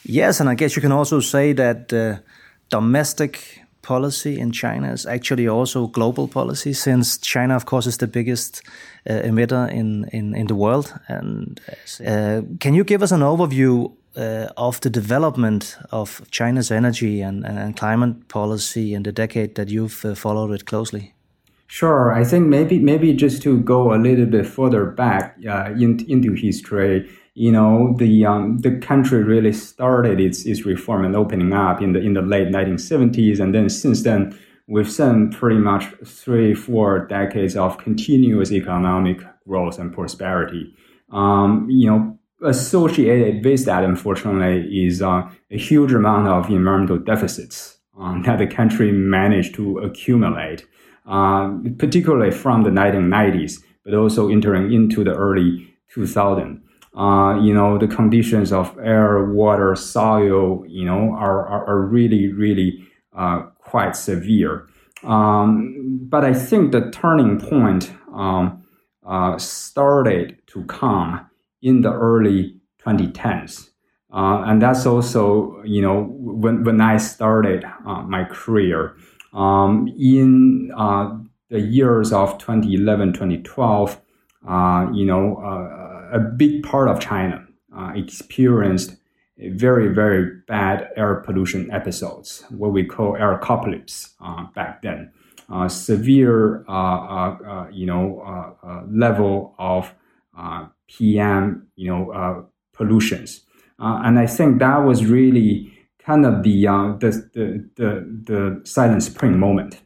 Yes, 0.04 0.40
and 0.40 0.48
I 0.48 0.54
guess 0.54 0.76
you 0.76 0.82
can 0.82 0.92
also 0.92 1.20
say 1.20 1.52
that 1.54 1.92
domestic 2.70 3.62
policy 3.82 4.38
in 4.38 4.52
China 4.52 4.92
is 4.92 5.06
actually 5.06 5.48
also 5.48 5.86
global 5.86 6.28
policy, 6.28 6.72
since 6.72 7.18
China, 7.18 7.56
of 7.56 7.64
course, 7.64 7.88
is 7.88 7.96
the 7.96 8.06
biggest 8.06 8.62
uh, 9.08 9.22
emitter 9.22 9.70
in, 9.70 10.08
in, 10.12 10.34
in 10.34 10.46
the 10.46 10.54
world. 10.54 10.92
And 11.08 11.60
uh, 12.06 12.42
can 12.60 12.74
you 12.74 12.84
give 12.84 13.02
us 13.02 13.12
an 13.12 13.20
overview 13.20 13.92
uh, 14.16 14.48
of 14.56 14.80
the 14.80 14.90
development 14.90 15.78
of 15.90 16.22
China's 16.30 16.70
energy 16.70 17.22
and, 17.22 17.46
and, 17.46 17.76
climate 17.76 18.28
policy 18.28 18.94
in 18.94 19.02
the 19.04 19.12
decade 19.12 19.54
that 19.54 19.68
you've 19.68 20.04
uh, 20.04 20.14
followed 20.14 20.52
it 20.52 20.64
closely? 20.64 21.14
Sure. 21.68 22.12
I 22.12 22.24
think 22.24 22.46
maybe 22.46 22.78
maybe 22.78 23.12
just 23.12 23.42
to 23.42 23.60
go 23.60 23.94
a 23.94 23.98
little 23.98 24.26
bit 24.26 24.46
further 24.46 24.86
back 24.86 25.36
uh, 25.46 25.70
in, 25.76 26.04
into 26.08 26.32
history, 26.32 27.08
you 27.38 27.52
know, 27.52 27.94
the 27.98 28.26
um, 28.26 28.58
the 28.58 28.76
country 28.78 29.22
really 29.22 29.52
started 29.52 30.20
its, 30.20 30.44
its 30.44 30.66
reform 30.66 31.04
and 31.04 31.14
opening 31.14 31.52
up 31.52 31.80
in 31.80 31.92
the 31.92 32.00
in 32.00 32.14
the 32.14 32.22
late 32.22 32.48
1970s, 32.48 33.38
and 33.38 33.54
then 33.54 33.68
since 33.68 34.02
then 34.02 34.36
we've 34.66 34.90
seen 34.90 35.30
pretty 35.30 35.60
much 35.60 35.84
three 36.04 36.52
four 36.52 37.06
decades 37.06 37.54
of 37.54 37.78
continuous 37.78 38.50
economic 38.50 39.20
growth 39.46 39.78
and 39.78 39.94
prosperity. 39.94 40.74
Um, 41.12 41.68
you 41.70 41.88
know, 41.88 42.18
associated 42.42 43.44
with 43.44 43.64
that, 43.66 43.84
unfortunately, 43.84 44.86
is 44.86 45.00
uh, 45.00 45.30
a 45.52 45.56
huge 45.56 45.92
amount 45.92 46.26
of 46.26 46.50
environmental 46.50 46.98
deficits 46.98 47.78
um, 47.96 48.22
that 48.24 48.38
the 48.38 48.48
country 48.48 48.90
managed 48.90 49.54
to 49.54 49.78
accumulate. 49.78 50.66
Uh, 51.06 51.56
particularly 51.78 52.30
from 52.30 52.64
the 52.64 52.70
1990s, 52.70 53.62
but 53.82 53.94
also 53.94 54.28
entering 54.28 54.70
into 54.70 55.02
the 55.02 55.14
early 55.14 55.74
2000s. 55.96 56.60
Uh, 56.98 57.38
you 57.40 57.54
know, 57.54 57.78
the 57.78 57.86
conditions 57.86 58.52
of 58.52 58.76
air, 58.82 59.24
water, 59.26 59.76
soil, 59.76 60.64
you 60.66 60.84
know, 60.84 61.14
are, 61.14 61.46
are, 61.46 61.64
are 61.66 61.82
really, 61.82 62.32
really 62.32 62.84
uh, 63.16 63.42
quite 63.60 63.94
severe. 63.94 64.68
Um, 65.04 66.00
but 66.02 66.24
I 66.24 66.34
think 66.34 66.72
the 66.72 66.90
turning 66.90 67.38
point 67.38 67.92
um, 68.12 68.64
uh, 69.06 69.38
started 69.38 70.38
to 70.48 70.64
come 70.64 71.24
in 71.62 71.82
the 71.82 71.92
early 71.92 72.56
2010s. 72.84 73.70
Uh, 74.12 74.42
and 74.46 74.60
that's 74.60 74.84
also, 74.84 75.62
you 75.64 75.80
know, 75.80 76.02
when, 76.18 76.64
when 76.64 76.80
I 76.80 76.96
started 76.96 77.64
uh, 77.86 78.02
my 78.02 78.24
career. 78.24 78.96
Um, 79.32 79.86
in 79.96 80.72
the 81.50 81.60
years 81.60 82.12
of 82.12 82.38
2011, 82.38 83.12
2012, 83.12 84.00
uh, 84.48 84.86
you 84.92 85.06
know, 85.06 85.97
a 86.12 86.18
big 86.18 86.62
part 86.62 86.88
of 86.88 87.00
China 87.00 87.46
uh, 87.76 87.92
experienced 87.94 88.96
very, 89.38 89.94
very 89.94 90.32
bad 90.48 90.88
air 90.96 91.16
pollution 91.16 91.70
episodes, 91.70 92.44
what 92.50 92.72
we 92.72 92.84
call 92.84 93.16
air 93.16 93.32
apocalypse 93.32 94.14
uh, 94.20 94.44
back 94.54 94.82
then. 94.82 95.12
Uh, 95.50 95.68
severe, 95.68 96.58
you 97.72 97.86
know, 97.86 98.56
level 98.90 99.54
of 99.58 99.94
PM, 100.88 101.66
you 101.76 101.88
know, 101.88 102.48
pollutions. 102.74 103.42
and 103.78 104.18
I 104.18 104.26
think 104.26 104.58
that 104.58 104.78
was 104.78 105.06
really 105.06 105.72
kind 106.08 106.24
of 106.24 106.42
the, 106.42 106.66
uh, 106.66 106.92
the, 106.98 107.10
the, 107.34 107.70
the, 107.76 108.22
the 108.24 108.60
silent 108.64 109.02
spring 109.02 109.38
moment 109.38 109.82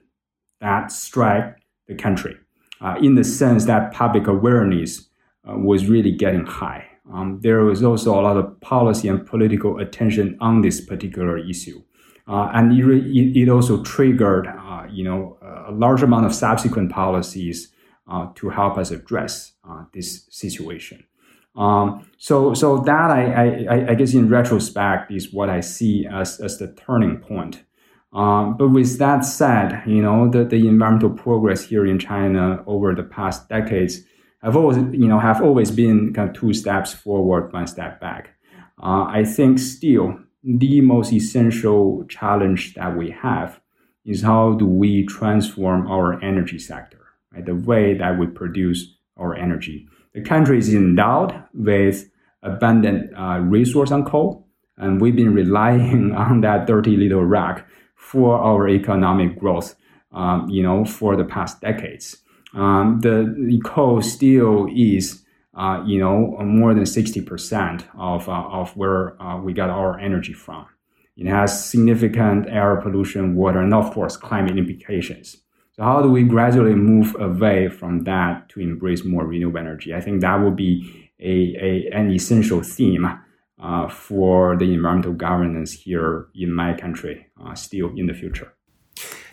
that 0.61 0.93
struck 0.93 1.59
the 1.89 1.95
country 1.95 2.37
uh, 2.81 2.97
in 3.03 3.17
the 3.17 3.25
sense 3.25 3.65
that 3.65 3.93
public 3.93 4.27
awareness 4.27 5.09
uh, 5.49 5.57
was 5.57 5.89
really 5.89 6.13
getting 6.13 6.47
high. 6.47 6.87
Um, 7.13 7.41
there 7.43 7.65
was 7.65 7.83
also 7.83 8.19
a 8.19 8.23
lot 8.23 8.37
of 8.37 8.61
policy 8.61 9.09
and 9.09 9.27
political 9.27 9.79
attention 9.79 10.37
on 10.41 10.63
this 10.63 10.81
particular 10.81 11.37
issue. 11.39 11.83
Uh, 12.29 12.49
and 12.55 12.73
it, 12.73 13.37
it, 13.37 13.49
also 13.49 13.83
triggered, 13.83 14.47
uh, 14.47 14.87
you 14.89 15.03
know, 15.03 15.39
a 15.67 15.73
large 15.73 16.03
amount 16.03 16.25
of 16.25 16.33
subsequent 16.33 16.93
policies 16.93 17.73
uh, 18.09 18.29
to 18.37 18.49
help 18.49 18.79
us 18.79 18.93
address 18.93 19.53
uh, 19.69 19.85
this 19.93 20.27
situation. 20.31 21.05
Um, 21.57 22.09
so, 22.17 22.55
so 22.55 22.79
that 22.79 23.11
I, 23.11 23.65
I, 23.65 23.91
I 23.91 23.95
guess 23.95 24.15
in 24.15 24.29
retrospect 24.29 25.11
is 25.11 25.33
what 25.33 25.51
I 25.51 25.61
see 25.61 26.07
as, 26.07 26.41
as 26.41 26.59
the 26.59 26.69
turning 26.73 27.19
point. 27.19 27.65
Um, 28.13 28.57
but 28.57 28.69
with 28.69 28.99
that 28.99 29.25
said, 29.25 29.83
you 29.87 30.03
know, 30.03 30.31
the, 30.31 30.45
the 30.45 30.69
environmental 30.69 31.11
progress 31.11 31.65
here 31.65 31.87
in 31.87 31.99
China 31.99 32.63
over 32.67 32.95
the 32.95 33.03
past 33.03 33.49
decades 33.49 34.03
have 34.43 34.57
always, 34.57 34.77
you 34.77 35.09
know, 35.09 35.19
have 35.19 35.43
always 35.43 35.71
been 35.71 36.13
kind 36.13 36.31
of 36.31 36.37
two 36.37 36.53
steps 36.53 36.93
forward, 36.93 37.53
one 37.53 37.67
step 37.67 38.01
back. 38.01 38.31
Uh, 38.83 39.05
I 39.09 39.25
think 39.25 39.59
still 39.59 40.19
the 40.43 40.81
most 40.81 41.13
essential 41.13 42.05
challenge 42.09 42.75
that 42.75 42.97
we 42.97 43.11
have 43.11 43.61
is 44.05 44.23
how 44.23 44.55
do 44.55 44.67
we 44.67 45.07
transform 45.07 45.87
our 45.87 46.21
energy 46.23 46.59
sector, 46.59 46.99
right? 47.33 47.47
The 47.47 47.55
way 47.55 47.95
that 47.95 48.19
we 48.19 48.27
produce 48.27 48.97
our 49.17 49.37
energy 49.37 49.89
the 50.15 50.21
country 50.21 50.59
is 50.59 50.73
endowed 50.73 51.43
with 51.55 52.11
abundant 52.43 53.13
uh, 53.17 53.39
resource 53.41 53.91
on 53.91 54.05
coal, 54.05 54.47
and 54.77 55.01
we've 55.01 55.17
been 55.17 55.35
relying 55.35 56.13
on 56.17 56.41
that 56.43 56.67
dirty 56.67 56.97
little 56.97 57.25
rock 57.25 57.67
for 57.97 58.37
our 58.37 58.69
economic 58.69 59.39
growth, 59.39 59.75
um, 60.13 60.49
you 60.49 60.63
know, 60.63 60.85
for 60.85 61.17
the 61.17 61.25
past 61.25 61.61
decades. 61.61 62.19
Um, 62.55 63.01
the, 63.01 63.35
the, 63.39 63.61
coal 63.65 64.03
still 64.03 64.69
is, 64.75 65.23
uh, 65.55 65.83
you 65.87 65.99
know, 65.99 66.37
more 66.45 66.75
than 66.75 66.85
60% 66.85 67.85
of, 67.97 68.29
uh, 68.29 68.33
of 68.33 68.77
where 68.77 69.21
uh, 69.23 69.41
we 69.41 69.53
got 69.55 69.71
our 69.71 69.99
energy 69.99 70.35
from. 70.35 70.67
It 71.17 71.27
has 71.27 71.69
significant 71.71 72.49
air 72.49 72.77
pollution, 72.77 73.37
water, 73.37 73.61
and 73.61 73.73
of 73.73 73.93
course, 73.93 74.17
climate 74.17 74.59
implications. 74.59 75.39
So 75.75 75.83
how 75.83 76.03
do 76.03 76.11
we 76.11 76.23
gradually 76.25 76.75
move 76.75 77.17
away 77.19 77.69
from 77.69 78.05
that 78.05 78.49
to 78.51 78.61
embrace 78.61 79.05
more 79.05 79.27
renewable 79.27 79.59
energy? 79.59 79.95
I 79.95 80.01
think 80.01 80.21
that 80.21 80.37
will 80.37 80.51
be 80.51 81.11
a, 81.19 81.57
a 81.61 81.91
an 81.93 82.11
essential 82.11 82.63
theme 82.63 83.07
uh, 83.59 83.89
for 83.89 84.57
the 84.57 84.75
environmental 84.75 85.13
governance 85.13 85.73
here 85.73 86.27
in 86.35 86.53
my 86.53 86.75
country 86.75 87.27
uh, 87.43 87.55
still 87.55 87.91
in 87.97 88.07
the 88.07 88.15
future. 88.15 88.53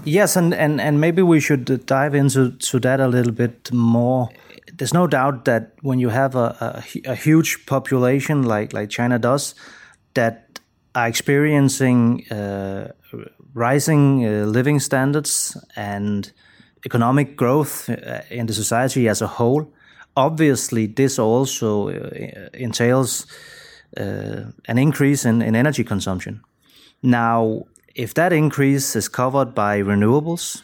Yes, 0.06 0.36
and, 0.36 0.54
and, 0.54 0.82
and 0.82 1.00
maybe 1.00 1.22
we 1.22 1.40
should 1.40 1.86
dive 1.86 2.16
into 2.16 2.52
to 2.52 2.80
that 2.80 3.00
a 3.00 3.08
little 3.08 3.32
bit 3.32 3.72
more. 3.72 4.30
There's 4.74 4.94
no 4.94 5.08
doubt 5.08 5.46
that 5.46 5.74
when 5.82 6.00
you 6.00 6.10
have 6.10 6.36
a, 6.36 6.84
a, 7.06 7.12
a 7.12 7.16
huge 7.16 7.66
population 7.66 8.44
like, 8.44 8.74
like 8.74 8.90
China 8.90 9.20
does, 9.20 9.56
that 10.14 10.60
are 10.96 11.08
experiencing 11.08 12.26
uh, 12.32 12.92
rising 13.54 14.26
uh, 14.26 14.46
living 14.46 14.80
standards 14.80 15.58
and 15.76 16.32
economic 16.86 17.36
growth 17.36 17.90
uh, 17.90 18.22
in 18.30 18.46
the 18.48 18.54
society 18.54 19.08
as 19.10 19.22
a 19.22 19.28
whole. 19.28 19.72
Obviously, 20.16 20.88
this 20.88 21.20
also 21.20 21.90
uh, 21.90 22.10
entails 22.54 23.26
uh, 23.98 24.46
an 24.68 24.78
increase 24.78 25.26
in, 25.26 25.42
in 25.42 25.56
energy 25.56 25.84
consumption. 25.84 26.42
Now, 27.02 27.66
if 27.96 28.14
that 28.14 28.34
increase 28.34 28.96
is 28.96 29.08
covered 29.08 29.54
by 29.54 29.80
renewables 29.80 30.62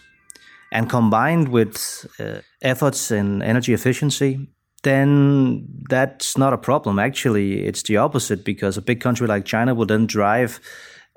and 0.72 0.90
combined 0.90 1.50
with 1.50 2.06
uh, 2.20 2.40
efforts 2.62 3.12
in 3.12 3.42
energy 3.42 3.74
efficiency, 3.74 4.48
then 4.84 5.68
that's 5.90 6.38
not 6.38 6.54
a 6.54 6.58
problem. 6.58 7.00
Actually, 7.00 7.66
it's 7.66 7.84
the 7.84 7.98
opposite 7.98 8.46
because 8.46 8.78
a 8.78 8.82
big 8.82 9.02
country 9.02 9.28
like 9.28 9.46
China 9.46 9.74
will 9.74 9.88
then 9.88 10.06
drive 10.06 10.60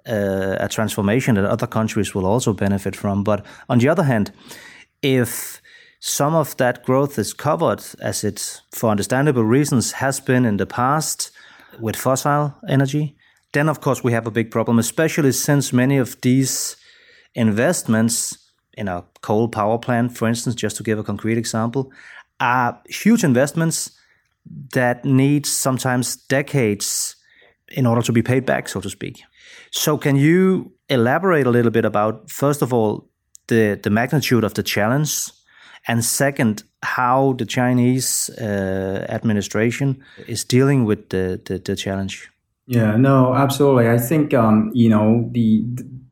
uh, 0.08 0.56
a 0.58 0.68
transformation 0.68 1.34
that 1.34 1.44
other 1.44 1.66
countries 1.66 2.14
will 2.14 2.24
also 2.24 2.52
benefit 2.52 2.96
from. 2.96 3.22
But 3.22 3.44
on 3.68 3.78
the 3.78 3.88
other 3.88 4.04
hand, 4.04 4.32
if 5.02 5.60
some 6.00 6.34
of 6.34 6.56
that 6.56 6.82
growth 6.84 7.18
is 7.18 7.34
covered, 7.34 7.84
as 8.00 8.24
it, 8.24 8.62
for 8.72 8.88
understandable 8.88 9.44
reasons, 9.44 9.92
has 9.92 10.18
been 10.20 10.46
in 10.46 10.56
the 10.56 10.66
past 10.66 11.30
with 11.78 11.96
fossil 11.96 12.54
energy, 12.68 13.17
then 13.52 13.68
of 13.68 13.80
course 13.80 14.04
we 14.04 14.12
have 14.12 14.26
a 14.26 14.30
big 14.30 14.50
problem, 14.50 14.78
especially 14.78 15.32
since 15.32 15.72
many 15.72 15.98
of 15.98 16.20
these 16.20 16.76
investments 17.34 18.50
in 18.76 18.88
a 18.88 19.04
coal 19.20 19.48
power 19.48 19.78
plant, 19.78 20.16
for 20.16 20.28
instance, 20.28 20.54
just 20.54 20.76
to 20.76 20.82
give 20.82 20.98
a 20.98 21.02
concrete 21.02 21.38
example, 21.38 21.92
are 22.40 22.80
huge 22.88 23.24
investments 23.24 23.90
that 24.72 25.04
need 25.04 25.46
sometimes 25.46 26.16
decades 26.16 27.16
in 27.70 27.86
order 27.86 28.02
to 28.02 28.12
be 28.12 28.22
paid 28.22 28.46
back, 28.46 28.68
so 28.68 28.80
to 28.80 28.88
speak. 28.88 29.22
So, 29.70 29.98
can 29.98 30.16
you 30.16 30.72
elaborate 30.88 31.46
a 31.46 31.50
little 31.50 31.70
bit 31.70 31.84
about, 31.84 32.30
first 32.30 32.62
of 32.62 32.72
all, 32.72 33.08
the, 33.48 33.78
the 33.82 33.90
magnitude 33.90 34.44
of 34.44 34.54
the 34.54 34.62
challenge, 34.62 35.30
and 35.86 36.04
second, 36.04 36.62
how 36.82 37.34
the 37.38 37.46
Chinese 37.46 38.30
uh, 38.38 39.06
administration 39.08 40.02
is 40.26 40.44
dealing 40.44 40.84
with 40.84 41.08
the, 41.10 41.40
the, 41.44 41.58
the, 41.58 41.76
challenge? 41.76 42.30
Yeah, 42.68 42.96
no, 42.96 43.34
absolutely. 43.34 43.88
I 43.88 43.96
think 43.96 44.34
um, 44.34 44.70
you 44.74 44.90
know 44.90 45.26
the 45.32 45.64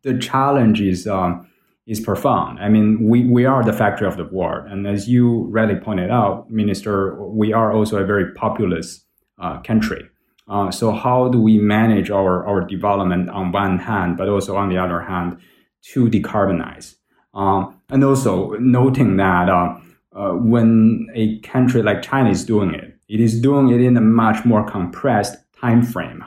the 0.02 0.18
challenge 0.18 0.80
is 0.80 1.06
um, 1.06 1.46
is 1.86 2.00
profound. 2.00 2.58
I 2.60 2.70
mean, 2.70 3.06
we, 3.06 3.24
we 3.26 3.44
are 3.44 3.62
the 3.62 3.74
factory 3.74 4.08
of 4.08 4.16
the 4.16 4.24
world, 4.24 4.66
and 4.70 4.86
as 4.86 5.06
you 5.06 5.48
rightly 5.50 5.76
pointed 5.76 6.10
out, 6.10 6.50
Minister, 6.50 7.22
we 7.22 7.52
are 7.52 7.74
also 7.74 7.98
a 7.98 8.06
very 8.06 8.32
populous 8.32 9.04
uh, 9.38 9.60
country. 9.60 10.08
Uh, 10.48 10.70
so 10.70 10.92
how 10.92 11.28
do 11.28 11.38
we 11.38 11.58
manage 11.58 12.10
our, 12.10 12.46
our 12.46 12.62
development 12.62 13.28
on 13.28 13.52
one 13.52 13.78
hand, 13.78 14.16
but 14.16 14.28
also 14.28 14.56
on 14.56 14.70
the 14.70 14.78
other 14.78 15.02
hand, 15.02 15.38
to 15.82 16.08
decarbonize? 16.08 16.94
Um, 17.34 17.78
and 17.90 18.02
also 18.02 18.52
noting 18.52 19.18
that 19.18 19.50
uh, 19.50 19.76
uh, 20.14 20.30
when 20.32 21.08
a 21.14 21.38
country 21.40 21.82
like 21.82 22.00
China 22.00 22.30
is 22.30 22.46
doing 22.46 22.72
it, 22.72 22.96
it 23.10 23.20
is 23.20 23.42
doing 23.42 23.68
it 23.68 23.82
in 23.82 23.96
a 23.98 24.00
much 24.00 24.46
more 24.46 24.64
compressed 24.64 25.36
time 25.60 25.82
frame 25.82 26.24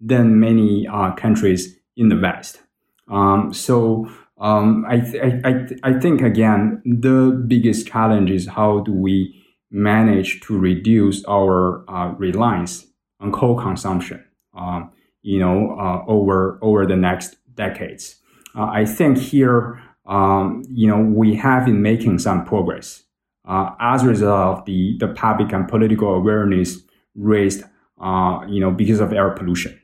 than 0.00 0.40
many 0.40 0.86
uh, 0.88 1.12
countries 1.12 1.76
in 1.96 2.08
the 2.08 2.16
West. 2.16 2.62
Um, 3.08 3.52
so 3.52 4.08
Um, 4.40 4.86
I, 4.88 5.00
th- 5.00 5.22
I, 5.44 5.66
I, 5.82 6.00
think 6.00 6.22
again, 6.22 6.80
the 6.86 7.44
biggest 7.46 7.86
challenge 7.86 8.30
is 8.30 8.46
how 8.48 8.80
do 8.80 8.92
we 8.92 9.34
manage 9.70 10.40
to 10.40 10.58
reduce 10.58 11.22
our 11.26 11.84
uh, 11.90 12.14
reliance 12.16 12.86
on 13.20 13.32
coal 13.32 13.60
consumption, 13.60 14.24
um, 14.54 14.90
you 15.22 15.38
know, 15.38 15.76
uh, 15.78 16.02
over 16.10 16.58
over 16.62 16.86
the 16.86 16.96
next 16.96 17.36
decades. 17.54 18.16
Uh, 18.56 18.64
I 18.64 18.86
think 18.86 19.18
here, 19.18 19.82
um, 20.06 20.64
you 20.70 20.88
know, 20.88 20.98
we 20.98 21.36
have 21.36 21.66
been 21.66 21.82
making 21.82 22.18
some 22.18 22.44
progress 22.46 23.04
uh, 23.46 23.72
as 23.78 24.02
a 24.04 24.08
result 24.08 24.58
of 24.58 24.64
the 24.64 24.96
the 24.98 25.08
public 25.08 25.52
and 25.52 25.68
political 25.68 26.14
awareness 26.14 26.78
raised, 27.14 27.62
uh, 28.00 28.40
you 28.48 28.60
know, 28.60 28.70
because 28.70 29.00
of 29.00 29.12
air 29.12 29.30
pollution, 29.30 29.78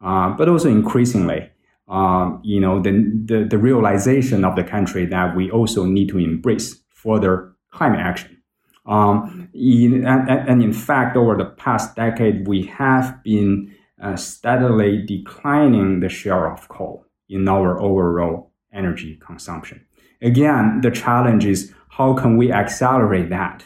uh, 0.00 0.30
but 0.30 0.48
also 0.48 0.68
increasingly. 0.68 1.50
Um, 1.88 2.40
you 2.44 2.60
know, 2.60 2.80
the, 2.80 2.92
the, 3.24 3.44
the 3.44 3.58
realization 3.58 4.44
of 4.44 4.54
the 4.54 4.62
country 4.62 5.06
that 5.06 5.34
we 5.34 5.50
also 5.50 5.84
need 5.84 6.08
to 6.10 6.18
embrace 6.18 6.80
further 6.88 7.52
climate 7.72 8.00
action. 8.00 8.40
Um, 8.86 9.48
in, 9.52 10.06
and, 10.06 10.30
and, 10.30 10.62
in 10.62 10.72
fact, 10.72 11.16
over 11.16 11.36
the 11.36 11.44
past 11.44 11.96
decade, 11.96 12.46
we 12.46 12.66
have 12.66 13.22
been 13.24 13.74
uh, 14.00 14.16
steadily 14.16 15.02
declining 15.04 16.00
the 16.00 16.08
share 16.08 16.50
of 16.50 16.68
coal 16.68 17.04
in 17.28 17.48
our 17.48 17.80
overall 17.80 18.52
energy 18.72 19.20
consumption. 19.24 19.84
Again, 20.22 20.80
the 20.82 20.90
challenge 20.90 21.44
is 21.44 21.72
how 21.88 22.14
can 22.14 22.36
we 22.36 22.52
accelerate 22.52 23.30
that, 23.30 23.64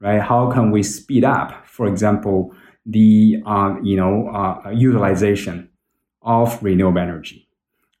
right? 0.00 0.20
How 0.20 0.50
can 0.50 0.70
we 0.70 0.82
speed 0.82 1.24
up, 1.24 1.66
for 1.66 1.86
example, 1.86 2.54
the 2.86 3.42
uh, 3.46 3.76
you 3.82 3.96
know 3.96 4.28
uh, 4.28 4.70
utilization 4.70 5.70
of 6.24 6.62
renewable 6.62 7.00
energy? 7.00 7.48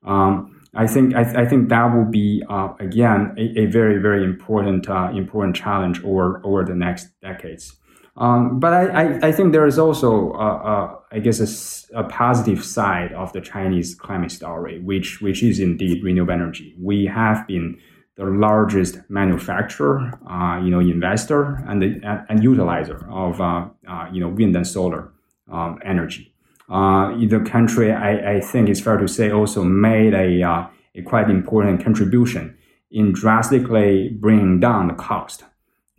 Um, 0.04 0.54
I 0.74 0.86
think 0.86 1.14
I, 1.14 1.42
I, 1.42 1.46
think 1.46 1.68
that 1.68 1.94
will 1.94 2.04
be 2.04 2.42
uh, 2.48 2.74
again 2.80 3.34
a, 3.38 3.60
a, 3.60 3.66
very 3.66 3.98
very 3.98 4.24
important 4.24 4.88
uh, 4.88 5.10
important 5.14 5.54
challenge 5.56 6.02
over 6.04 6.40
over 6.44 6.64
the 6.64 6.74
next 6.74 7.08
decades. 7.20 7.76
Um, 8.16 8.60
but 8.60 8.72
I, 8.72 8.86
I, 8.86 9.28
I, 9.28 9.32
think 9.32 9.52
there 9.52 9.66
is 9.66 9.78
also 9.78 10.32
uh, 10.32 10.36
uh 10.36 10.96
I 11.10 11.18
guess 11.18 11.90
a, 11.92 11.98
a, 12.00 12.04
positive 12.04 12.64
side 12.64 13.12
of 13.12 13.32
the 13.32 13.40
Chinese 13.40 13.94
climate 13.94 14.32
story, 14.32 14.80
which 14.80 15.20
which 15.20 15.42
is 15.42 15.60
indeed 15.60 16.02
renewable 16.02 16.32
energy. 16.32 16.74
We 16.78 17.06
have 17.06 17.46
been 17.46 17.78
the 18.16 18.24
largest 18.24 18.98
manufacturer, 19.08 20.12
uh, 20.28 20.60
you 20.62 20.70
know, 20.70 20.78
investor 20.78 21.64
and 21.66 21.82
the, 21.82 22.24
and 22.28 22.40
utilizer 22.40 23.08
of 23.10 23.40
uh, 23.40 23.68
you 24.12 24.20
know 24.20 24.28
wind 24.28 24.56
and 24.56 24.66
solar 24.66 25.12
um, 25.50 25.78
energy 25.84 26.33
uh, 26.70 27.14
the 27.16 27.40
country, 27.40 27.92
I, 27.92 28.36
I 28.36 28.40
think 28.40 28.68
it's 28.68 28.80
fair 28.80 28.96
to 28.96 29.08
say, 29.08 29.30
also 29.30 29.64
made 29.64 30.14
a, 30.14 30.42
uh, 30.42 30.66
a 30.94 31.02
quite 31.02 31.28
important 31.28 31.82
contribution 31.82 32.56
in 32.90 33.12
drastically 33.12 34.10
bringing 34.20 34.60
down 34.60 34.88
the 34.88 34.94
cost 34.94 35.44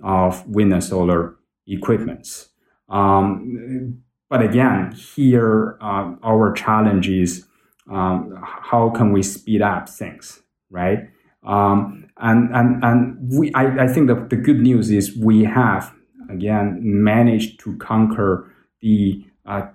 of 0.03 0.47
wind 0.47 0.73
and 0.73 0.83
solar 0.83 1.35
equipments. 1.67 2.49
Um, 2.89 4.01
but 4.29 4.41
again, 4.41 4.91
here 4.91 5.77
uh, 5.81 6.15
our 6.23 6.53
challenge 6.53 7.09
is 7.09 7.45
um, 7.91 8.41
how 8.43 8.89
can 8.89 9.11
we 9.11 9.21
speed 9.21 9.61
up 9.61 9.87
things, 9.87 10.41
right? 10.69 11.09
Um, 11.45 12.09
and 12.17 12.49
and 12.55 12.83
and 12.83 13.17
we, 13.37 13.53
I, 13.53 13.83
I 13.83 13.87
think 13.87 14.07
the, 14.07 14.15
the 14.15 14.35
good 14.35 14.59
news 14.59 14.89
is 14.89 15.15
we 15.15 15.43
have 15.43 15.93
again 16.29 16.79
managed 16.81 17.59
to 17.61 17.77
conquer 17.77 18.51
the 18.81 19.23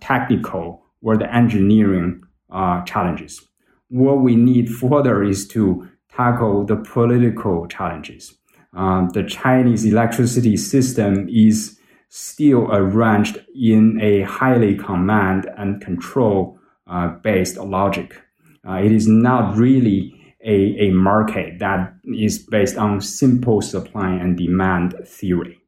technical 0.00 0.82
or 1.02 1.16
the 1.16 1.32
engineering 1.34 2.22
uh, 2.50 2.82
challenges. 2.82 3.40
What 3.88 4.20
we 4.20 4.36
need 4.36 4.68
further 4.68 5.22
is 5.22 5.46
to 5.48 5.88
tackle 6.14 6.64
the 6.64 6.76
political 6.76 7.66
challenges. 7.66 8.34
Um, 8.74 9.08
the 9.10 9.24
Chinese 9.24 9.84
electricity 9.84 10.56
system 10.56 11.28
is 11.28 11.78
still 12.08 12.68
arranged 12.72 13.38
in 13.54 14.00
a 14.00 14.22
highly 14.22 14.76
command 14.76 15.48
and 15.56 15.80
control 15.80 16.58
uh, 16.86 17.08
based 17.08 17.56
logic. 17.56 18.20
Uh, 18.68 18.74
it 18.74 18.92
is 18.92 19.08
not 19.08 19.56
really 19.56 20.14
a, 20.44 20.76
a 20.86 20.90
market 20.90 21.58
that 21.58 21.94
is 22.04 22.38
based 22.38 22.76
on 22.76 23.00
simple 23.00 23.60
supply 23.60 24.10
and 24.10 24.36
demand 24.36 24.94
theory. 25.06 25.59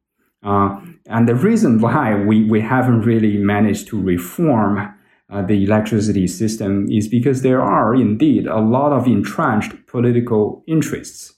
Uh, 0.43 0.79
and 1.07 1.27
the 1.27 1.35
reason 1.35 1.79
why 1.79 2.15
we, 2.15 2.43
we 2.43 2.59
haven't 2.59 3.01
really 3.01 3.37
managed 3.37 3.87
to 3.87 4.01
reform 4.01 4.93
uh, 5.29 5.41
the 5.41 5.63
electricity 5.63 6.27
system 6.27 6.89
is 6.91 7.07
because 7.07 7.41
there 7.41 7.61
are 7.61 7.95
indeed 7.95 8.45
a 8.45 8.59
lot 8.59 8.91
of 8.91 9.07
entrenched 9.07 9.73
political 9.87 10.63
interests 10.67 11.33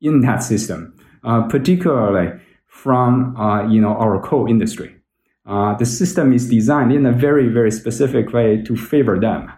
in 0.00 0.20
that 0.20 0.42
system, 0.42 0.94
uh, 1.24 1.42
particularly 1.42 2.38
from 2.66 3.36
uh, 3.36 3.66
you 3.68 3.80
know 3.80 3.96
our 3.96 4.20
coal 4.20 4.46
industry. 4.48 4.94
Uh, 5.46 5.74
the 5.76 5.86
system 5.86 6.32
is 6.32 6.50
designed 6.50 6.92
in 6.92 7.06
a 7.06 7.12
very 7.12 7.48
very 7.48 7.70
specific 7.70 8.32
way 8.32 8.60
to 8.62 8.76
favor 8.76 9.18
them, 9.18 9.50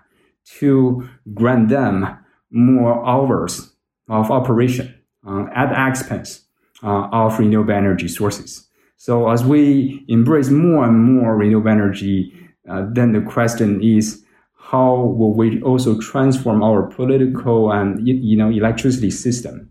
to 0.44 1.08
grant 1.34 1.68
them 1.68 2.16
more 2.50 3.04
hours 3.06 3.74
of 4.08 4.30
operation 4.30 4.94
uh, 5.26 5.46
at 5.54 5.70
the 5.70 5.88
expense 5.88 6.46
of 6.82 7.38
renewable 7.38 7.74
energy 7.74 8.08
sources. 8.08 8.69
So 9.00 9.30
as 9.30 9.42
we 9.42 10.04
embrace 10.08 10.50
more 10.50 10.84
and 10.84 11.02
more 11.02 11.34
renewable 11.34 11.70
energy, 11.70 12.34
uh, 12.68 12.84
then 12.92 13.12
the 13.12 13.22
question 13.22 13.82
is, 13.82 14.22
how 14.58 14.94
will 14.94 15.32
we 15.32 15.62
also 15.62 15.98
transform 15.98 16.62
our 16.62 16.82
political 16.82 17.72
and 17.72 18.06
you 18.06 18.36
know 18.36 18.50
electricity 18.50 19.10
system 19.10 19.70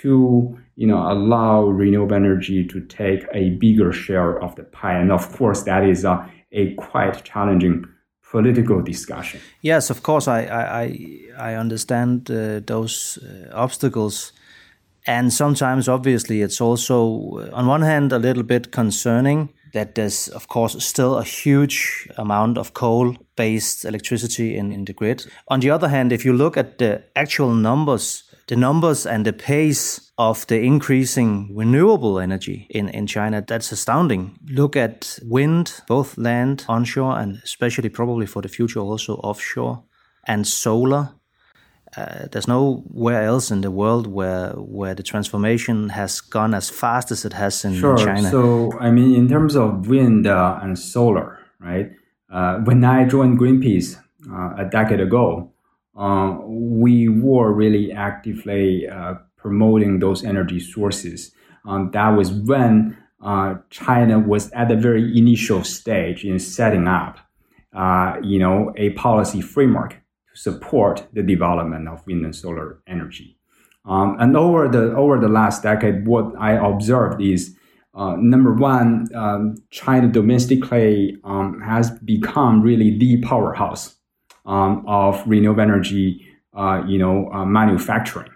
to 0.00 0.58
you 0.74 0.86
know 0.86 1.00
allow 1.12 1.66
renewable 1.66 2.14
energy 2.14 2.66
to 2.68 2.80
take 2.86 3.26
a 3.34 3.50
bigger 3.60 3.92
share 3.92 4.42
of 4.42 4.56
the 4.56 4.64
pie? 4.64 4.96
And 4.96 5.12
of 5.12 5.30
course, 5.36 5.64
that 5.64 5.84
is 5.84 6.06
a, 6.06 6.26
a 6.52 6.72
quite 6.76 7.24
challenging 7.24 7.84
political 8.30 8.80
discussion. 8.80 9.38
Yes, 9.60 9.90
of 9.90 10.02
course, 10.02 10.28
I 10.28 10.40
I 10.84 11.50
I 11.50 11.54
understand 11.56 12.30
uh, 12.30 12.60
those 12.64 13.18
uh, 13.18 13.54
obstacles. 13.54 14.32
And 15.06 15.32
sometimes, 15.32 15.88
obviously, 15.88 16.42
it's 16.42 16.60
also, 16.60 17.38
uh, 17.38 17.50
on 17.52 17.66
one 17.66 17.82
hand, 17.82 18.12
a 18.12 18.18
little 18.18 18.42
bit 18.42 18.72
concerning 18.72 19.52
that 19.72 19.94
there's, 19.94 20.28
of 20.28 20.48
course, 20.48 20.82
still 20.84 21.16
a 21.18 21.22
huge 21.22 22.08
amount 22.16 22.58
of 22.58 22.72
coal 22.74 23.16
based 23.36 23.84
electricity 23.84 24.56
in, 24.56 24.72
in 24.72 24.84
the 24.84 24.92
grid. 24.92 25.24
On 25.48 25.60
the 25.60 25.70
other 25.70 25.88
hand, 25.88 26.12
if 26.12 26.24
you 26.24 26.32
look 26.32 26.56
at 26.56 26.78
the 26.78 27.04
actual 27.14 27.54
numbers, 27.54 28.24
the 28.48 28.56
numbers 28.56 29.06
and 29.06 29.24
the 29.24 29.32
pace 29.32 30.10
of 30.18 30.46
the 30.46 30.60
increasing 30.60 31.54
renewable 31.54 32.18
energy 32.18 32.66
in, 32.70 32.88
in 32.88 33.06
China, 33.06 33.44
that's 33.46 33.70
astounding. 33.70 34.38
Look 34.48 34.76
at 34.76 35.18
wind, 35.22 35.82
both 35.86 36.16
land, 36.16 36.64
onshore, 36.68 37.18
and 37.18 37.40
especially 37.44 37.90
probably 37.90 38.26
for 38.26 38.42
the 38.42 38.48
future 38.48 38.80
also 38.80 39.16
offshore, 39.16 39.84
and 40.26 40.46
solar 40.46 41.10
uh, 41.96 42.26
there's 42.30 42.46
nowhere 42.46 43.22
else 43.22 43.50
in 43.50 43.62
the 43.62 43.70
world 43.70 44.06
where 44.06 44.50
where 44.52 44.94
the 44.94 45.02
transformation 45.02 45.88
has 45.88 46.20
gone 46.20 46.52
as 46.52 46.68
fast 46.68 47.10
as 47.10 47.24
it 47.24 47.32
has 47.32 47.64
in 47.64 47.74
sure. 47.74 47.96
China. 47.96 48.30
So, 48.30 48.72
I 48.78 48.90
mean, 48.90 49.14
in 49.14 49.28
terms 49.28 49.56
of 49.56 49.88
wind 49.88 50.26
uh, 50.26 50.58
and 50.62 50.78
solar, 50.78 51.38
right? 51.58 51.90
Uh, 52.30 52.58
when 52.58 52.84
I 52.84 53.06
joined 53.06 53.38
Greenpeace 53.38 53.96
uh, 54.30 54.54
a 54.58 54.68
decade 54.70 55.00
ago, 55.00 55.50
uh, 55.96 56.36
we 56.44 57.08
were 57.08 57.52
really 57.52 57.92
actively 57.92 58.86
uh, 58.86 59.14
promoting 59.36 60.00
those 60.00 60.22
energy 60.22 60.60
sources. 60.60 61.32
Um, 61.64 61.90
that 61.92 62.10
was 62.10 62.30
when 62.30 62.98
China 63.70 64.18
was 64.18 64.50
at 64.52 64.68
the 64.68 64.76
very 64.76 65.16
initial 65.16 65.64
stage 65.64 66.24
in 66.24 66.38
setting 66.38 66.86
up, 66.86 67.18
you 68.22 68.38
know, 68.38 68.72
a 68.76 68.90
policy 68.90 69.40
framework 69.40 69.96
support 70.36 71.06
the 71.12 71.22
development 71.22 71.88
of 71.88 72.06
wind 72.06 72.24
and 72.24 72.34
solar 72.34 72.80
energy. 72.86 73.38
Um, 73.84 74.16
and 74.18 74.36
over 74.36 74.68
the 74.68 74.94
over 74.96 75.18
the 75.18 75.28
last 75.28 75.62
decade, 75.62 76.06
what 76.06 76.34
I 76.38 76.52
observed 76.52 77.22
is 77.22 77.56
uh, 77.94 78.14
number 78.18 78.52
one, 78.52 79.08
um, 79.14 79.54
China 79.70 80.06
domestically 80.06 81.16
um, 81.24 81.60
has 81.62 81.90
become 82.00 82.60
really 82.60 82.98
the 82.98 83.22
powerhouse 83.22 83.94
um, 84.44 84.84
of 84.86 85.22
renewable 85.26 85.62
energy, 85.62 86.26
uh, 86.54 86.82
you 86.86 86.98
know, 86.98 87.30
uh, 87.32 87.46
manufacturing. 87.46 88.28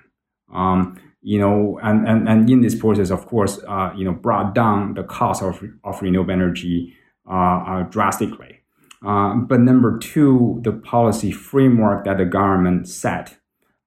Um, 0.52 0.98
you 1.22 1.38
know, 1.38 1.78
and, 1.82 2.08
and, 2.08 2.28
and 2.28 2.48
in 2.48 2.62
this 2.62 2.74
process, 2.74 3.10
of 3.10 3.26
course, 3.26 3.60
uh, 3.68 3.92
you 3.94 4.04
know, 4.04 4.12
brought 4.12 4.54
down 4.54 4.94
the 4.94 5.02
cost 5.02 5.42
of, 5.42 5.62
of 5.84 6.00
renewable 6.00 6.32
energy 6.32 6.94
uh, 7.28 7.34
uh, 7.66 7.82
drastically. 7.82 8.60
Uh, 9.04 9.34
but 9.36 9.60
number 9.60 9.98
two, 9.98 10.60
the 10.62 10.72
policy 10.72 11.32
framework 11.32 12.04
that 12.04 12.18
the 12.18 12.24
government 12.24 12.86
set 12.86 13.36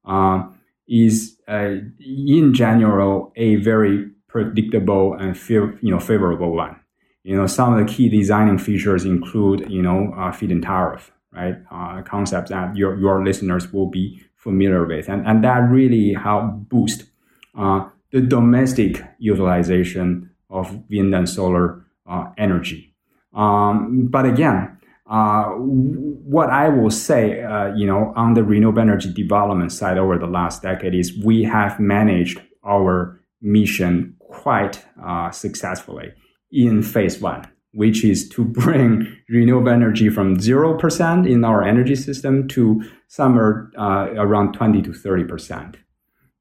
uh, 0.06 0.44
is, 0.88 1.38
uh, 1.48 1.76
in 2.00 2.54
general, 2.54 3.32
a 3.36 3.56
very 3.58 4.10
predictable 4.28 5.14
and 5.14 5.38
you 5.50 5.92
know 5.92 6.00
favorable 6.00 6.56
one. 6.56 6.76
You 7.24 7.38
know, 7.38 7.48
some 7.48 7.74
of 7.74 7.86
the 7.86 7.94
key 7.94 8.10
designing 8.10 8.58
features 8.58 9.06
include, 9.06 9.70
you 9.70 9.82
know, 9.82 10.32
feed-in 10.36 10.62
tariff, 10.62 11.12
right? 11.32 11.56
Uh, 11.72 12.02
concepts 12.02 12.50
that 12.50 12.76
your 12.76 13.00
your 13.00 13.24
listeners 13.24 13.72
will 13.72 13.90
be 13.90 14.24
familiar 14.36 14.86
with, 14.86 15.08
and 15.08 15.26
and 15.26 15.44
that 15.44 15.70
really 15.70 16.14
helped 16.14 16.68
boost 16.70 17.06
uh, 17.58 17.88
the 18.12 18.22
domestic 18.22 19.02
utilization 19.20 20.30
of 20.50 20.84
wind 20.90 21.14
and 21.16 21.30
solar 21.30 21.86
uh, 22.08 22.26
energy. 22.38 22.94
Um, 23.34 24.08
but 24.10 24.26
again, 24.26 24.73
uh, 25.10 25.50
what 25.50 26.50
I 26.50 26.70
will 26.70 26.90
say, 26.90 27.44
uh, 27.44 27.74
you 27.76 27.86
know, 27.86 28.14
on 28.16 28.36
the 28.36 28.44
renewable 28.44 28.80
energy 28.80 29.12
development 29.12 29.72
side 29.72 29.98
over 29.98 30.18
the 30.18 30.28
last 30.28 30.62
decade 30.62 30.96
is 30.96 31.18
we 31.24 31.44
have 31.44 31.80
managed 31.80 32.42
our 32.66 33.20
mission 33.42 34.16
quite 34.20 34.84
uh, 35.04 35.30
successfully 35.32 36.14
in 36.52 36.82
phase 36.82 37.20
one, 37.20 37.46
which 37.74 38.06
is 38.06 38.30
to 38.30 38.46
bring 38.62 39.06
renewable 39.28 39.70
energy 39.70 40.10
from 40.10 40.38
0% 40.38 41.30
in 41.30 41.44
our 41.44 41.64
energy 41.64 41.96
system 41.96 42.48
to 42.48 42.82
somewhere 43.08 43.70
uh, 43.78 44.08
around 44.16 44.54
20 44.54 44.82
to 44.84 44.92
30%. 44.92 45.76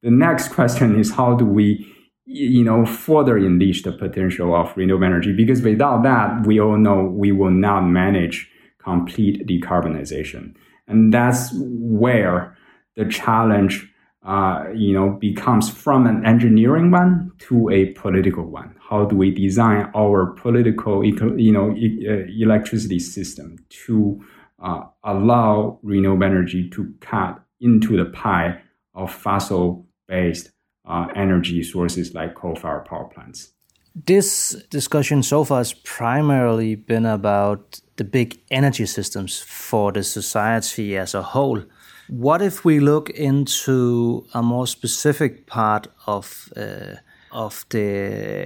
The 0.03 0.11
next 0.11 0.49
question 0.55 0.99
is 0.99 1.13
how 1.13 1.35
do 1.35 1.45
we 1.45 1.89
you 2.25 2.63
know, 2.63 2.87
further 2.87 3.37
unleash 3.37 3.83
the 3.83 3.93
potential 3.93 4.55
of 4.55 4.75
renewable 4.77 5.05
energy 5.05 5.33
because 5.33 5.61
without 5.61 6.03
that, 6.05 6.47
we 6.47 6.61
all 6.61 6.79
know 6.79 7.03
we 7.05 7.33
will 7.33 7.51
not 7.51 7.83
manage 7.83 8.49
complete 8.83 9.47
decarbonization. 9.47 10.55
And 10.89 11.13
that's 11.13 11.53
where 11.55 12.57
the 12.97 13.07
challenge, 13.07 13.91
uh, 14.25 14.65
you 14.75 14.93
know, 14.93 15.11
becomes 15.11 15.71
from 15.71 16.07
an 16.07 16.25
engineering 16.27 16.91
one 16.91 17.33
to 17.39 17.71
a 17.71 17.87
political 17.93 18.45
one. 18.45 18.75
How 18.89 19.05
do 19.05 19.17
we 19.17 19.31
design 19.31 19.91
our 19.95 20.27
political, 20.33 21.05
you 21.05 21.53
know, 21.53 21.71
uh, 21.71 22.27
electricity 22.39 22.99
system 22.99 23.57
to 23.87 24.23
uh, 24.59 24.83
allow 25.05 25.79
renewable 25.83 26.25
energy 26.25 26.69
to 26.71 26.93
cut 27.01 27.43
into 27.61 27.97
the 27.97 28.11
pie 28.11 28.61
of 28.95 29.13
fossil-based 29.13 30.51
uh, 30.85 31.07
energy 31.15 31.63
sources 31.63 32.13
like 32.15 32.35
coal-fired 32.35 32.85
power 32.85 33.07
plants? 33.07 33.53
This 33.95 34.57
discussion 34.71 35.23
so 35.23 35.45
far 35.45 35.59
has 35.59 35.75
primarily 35.75 36.75
been 36.77 37.05
about 37.05 37.81
the 37.97 38.05
big 38.05 38.41
energy 38.51 38.87
systems 38.87 39.41
for 39.41 39.93
the 39.93 40.03
society 40.03 40.97
as 40.97 41.15
a 41.15 41.23
whole. 41.23 41.63
What 42.09 42.43
if 42.43 42.65
we 42.65 42.81
look 42.81 43.11
into 43.11 44.27
a 44.35 44.43
more 44.43 44.67
specific 44.67 45.47
part 45.47 45.89
of 46.07 46.53
uh, 46.57 46.97
of 47.31 47.65
the 47.71 47.81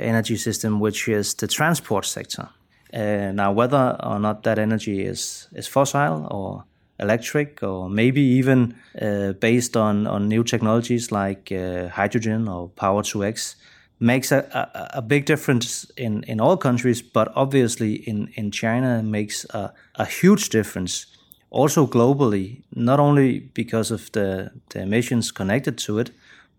energy 0.03 0.37
system, 0.37 0.81
which 0.81 1.09
is 1.09 1.35
the 1.35 1.47
transport 1.47 2.05
sector? 2.05 2.49
Uh, 2.95 3.33
now, 3.33 3.53
whether 3.53 3.97
or 4.03 4.19
not 4.19 4.43
that 4.43 4.59
energy 4.59 5.05
is 5.05 5.49
is 5.55 5.67
fossil 5.67 6.27
or 6.31 6.65
electric, 7.01 7.63
or 7.63 7.91
maybe 7.91 8.21
even 8.21 8.75
uh, 9.01 9.33
based 9.33 9.77
on 9.77 10.07
on 10.07 10.29
new 10.29 10.45
technologies 10.45 11.11
like 11.11 11.53
uh, 11.53 11.89
hydrogen 11.89 12.49
or 12.49 12.69
power 12.69 13.03
to 13.03 13.25
X 13.25 13.57
makes 13.99 14.31
a, 14.33 14.39
a, 14.53 14.99
a, 14.99 15.03
big 15.03 15.25
difference 15.25 15.91
in, 15.97 16.23
in 16.25 16.41
all 16.41 16.57
countries, 16.57 17.01
but 17.01 17.33
obviously 17.35 17.95
in, 17.95 18.29
in 18.35 18.51
China 18.51 19.03
makes 19.03 19.45
a, 19.55 19.73
a 19.95 20.05
huge 20.05 20.51
difference 20.51 21.07
also 21.51 21.87
globally, 21.87 22.63
not 22.75 23.01
only 23.01 23.41
because 23.55 23.91
of 23.91 24.13
the, 24.13 24.51
the 24.71 24.81
emissions 24.83 25.33
connected 25.33 25.79
to 25.79 25.99
it, 25.99 26.11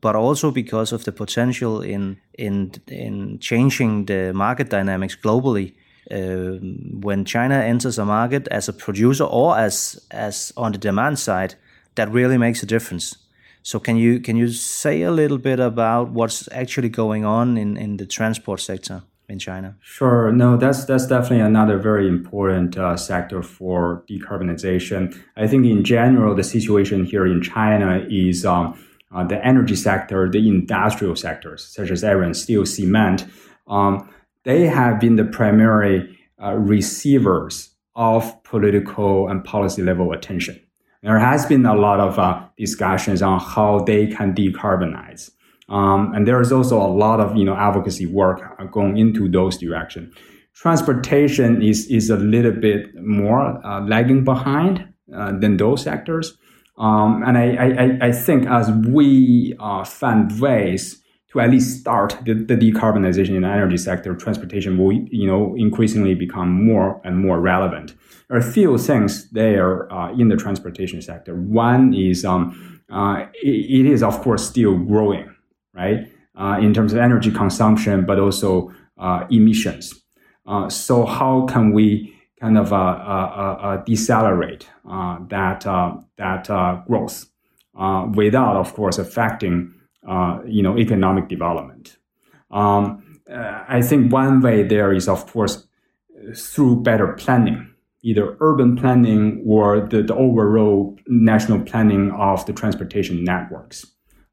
but 0.02 0.16
also 0.16 0.52
because 0.52 0.92
of 0.92 1.04
the 1.04 1.12
potential 1.12 1.82
in 1.82 2.18
in 2.38 2.72
in 2.88 3.40
changing 3.40 4.06
the 4.06 4.32
market 4.34 4.70
dynamics 4.70 5.16
globally. 5.16 5.74
Uh, 6.10 6.58
when 7.02 7.26
China 7.26 7.56
enters 7.56 8.00
a 8.00 8.06
market 8.06 8.48
as 8.50 8.70
a 8.70 8.74
producer 8.74 9.26
or 9.26 9.58
as 9.58 10.00
as 10.12 10.54
on 10.56 10.72
the 10.72 10.78
demand 10.78 11.20
side, 11.20 11.56
that 11.96 12.12
really 12.12 12.38
makes 12.38 12.64
a 12.64 12.66
difference. 12.66 13.18
So 13.68 13.82
can 13.82 13.98
you 13.98 14.22
can 14.22 14.38
you 14.38 14.48
say 14.48 15.02
a 15.02 15.12
little 15.12 15.38
bit 15.38 15.60
about 15.60 16.12
what's 16.12 16.48
actually 16.54 16.88
going 16.88 17.26
on 17.26 17.58
in, 17.58 17.76
in 17.76 17.98
the 17.98 18.06
transport 18.06 18.62
sector 18.62 19.04
in 19.28 19.40
China? 19.40 19.76
Sure. 19.82 20.32
No, 20.32 20.56
that's 20.56 20.86
that's 20.86 21.06
definitely 21.06 21.42
another 21.42 21.78
very 21.78 22.08
important 22.08 22.78
uh, 22.78 22.96
sector 22.96 23.44
for 23.44 24.06
decarbonization. 24.10 25.14
I 25.36 25.48
think 25.48 25.66
in 25.66 25.84
general, 25.84 26.34
the 26.34 26.46
situation 26.46 27.04
here 27.04 27.26
in 27.26 27.42
China 27.42 28.06
is 28.10 28.46
um, 28.46 28.82
uh, 29.14 29.26
the 29.26 29.46
energy 29.46 29.76
sector, 29.76 30.32
the 30.32 30.48
industrial 30.48 31.18
sectors 31.18 31.66
such 31.66 31.92
as 31.92 32.06
iron, 32.06 32.34
steel, 32.36 32.66
cement. 32.66 33.26
Um, 33.68 34.10
they 34.46 34.68
have 34.68 35.02
been 35.02 35.18
the 35.18 35.26
primary 35.26 36.18
uh, 36.42 36.54
receivers 36.54 37.72
of 37.98 38.42
political 38.44 39.28
and 39.28 39.44
policy 39.44 39.82
level 39.82 40.14
attention. 40.14 40.58
There 41.08 41.20
has 41.20 41.46
been 41.46 41.66
a 41.66 41.74
lot 41.74 42.02
of 42.02 42.20
uh, 42.20 42.42
discussions 42.58 43.22
on 43.22 43.40
how 43.40 43.80
they 43.80 44.08
can 44.08 44.36
decarbonize. 44.36 45.32
Um, 45.70 46.14
and 46.14 46.28
there 46.28 46.42
is 46.42 46.52
also 46.52 46.82
a 46.82 46.92
lot 46.92 47.22
of 47.22 47.38
you 47.38 47.46
know 47.46 47.56
advocacy 47.56 48.06
work 48.06 48.42
uh, 48.60 48.66
going 48.66 48.98
into 48.98 49.30
those 49.30 49.58
directions. 49.58 50.14
Transportation 50.54 51.62
is 51.62 51.88
is 51.88 52.10
a 52.10 52.18
little 52.18 52.52
bit 52.52 52.94
more 52.96 53.66
uh, 53.66 53.80
lagging 53.86 54.26
behind 54.26 54.86
uh, 55.16 55.32
than 55.40 55.56
those 55.56 55.82
sectors, 55.82 56.38
um, 56.78 57.24
and 57.26 57.38
I, 57.38 57.56
I, 57.56 58.08
I 58.08 58.12
think 58.12 58.46
as 58.46 58.70
we 58.70 59.56
uh, 59.62 59.86
find 59.86 60.38
ways 60.42 61.02
to 61.32 61.42
at 61.42 61.50
least 61.50 61.80
start 61.80 62.18
the, 62.24 62.34
the 62.34 62.56
decarbonization 62.56 63.36
in 63.36 63.42
the 63.42 63.48
energy 63.48 63.78
sector, 63.78 64.16
transportation 64.16 64.78
will 64.78 64.94
you 64.94 65.28
know 65.28 65.56
increasingly 65.56 66.16
become 66.16 66.50
more 66.50 67.02
and 67.04 67.20
more 67.20 67.40
relevant. 67.40 67.94
There 68.28 68.38
are 68.38 68.42
a 68.42 68.52
few 68.52 68.78
things 68.78 69.30
there 69.32 69.92
uh, 69.92 70.12
in 70.14 70.30
the 70.30 70.36
transportation 70.36 71.02
sector. 71.02 71.36
One 71.36 71.94
is 71.94 72.26
um, 72.26 72.82
uh, 72.92 73.26
it, 73.44 73.50
it 73.80 73.86
is 73.86 74.04
of 74.04 74.22
course 74.22 74.48
still 74.48 74.78
growing, 74.78 75.34
right, 75.74 76.10
uh, 76.36 76.60
in 76.62 76.74
terms 76.74 76.94
of 76.94 77.00
energy 77.00 77.32
consumption, 77.32 78.06
but 78.06 78.20
also 78.20 78.72
uh, 78.98 79.26
emissions. 79.30 79.94
Uh, 80.46 80.70
so 80.70 81.06
how 81.06 81.46
can 81.46 81.74
we 81.74 82.14
kind 82.40 82.58
of 82.58 82.72
uh, 82.72 83.82
decelerate 83.86 84.68
that 85.30 85.62
that 86.18 86.84
growth 86.88 87.26
without, 88.16 88.56
of 88.56 88.74
course, 88.74 88.98
affecting 88.98 89.74
you 90.46 90.64
know 90.64 90.78
economic 90.78 91.28
development? 91.28 91.98
Um, 92.52 93.20
I 93.30 93.82
think 93.82 94.12
one 94.12 94.42
way 94.42 94.64
there 94.64 94.94
is, 94.94 95.10
of 95.10 95.28
course, 95.32 95.68
through 96.36 96.82
better 96.82 97.14
planning 97.14 97.74
either 98.08 98.38
urban 98.40 98.78
planning 98.78 99.44
or 99.46 99.82
the, 99.82 100.02
the 100.02 100.16
overall 100.16 100.98
national 101.08 101.60
planning 101.62 102.12
of 102.12 102.46
the 102.46 102.54
transportation 102.54 103.24
networks. 103.24 103.86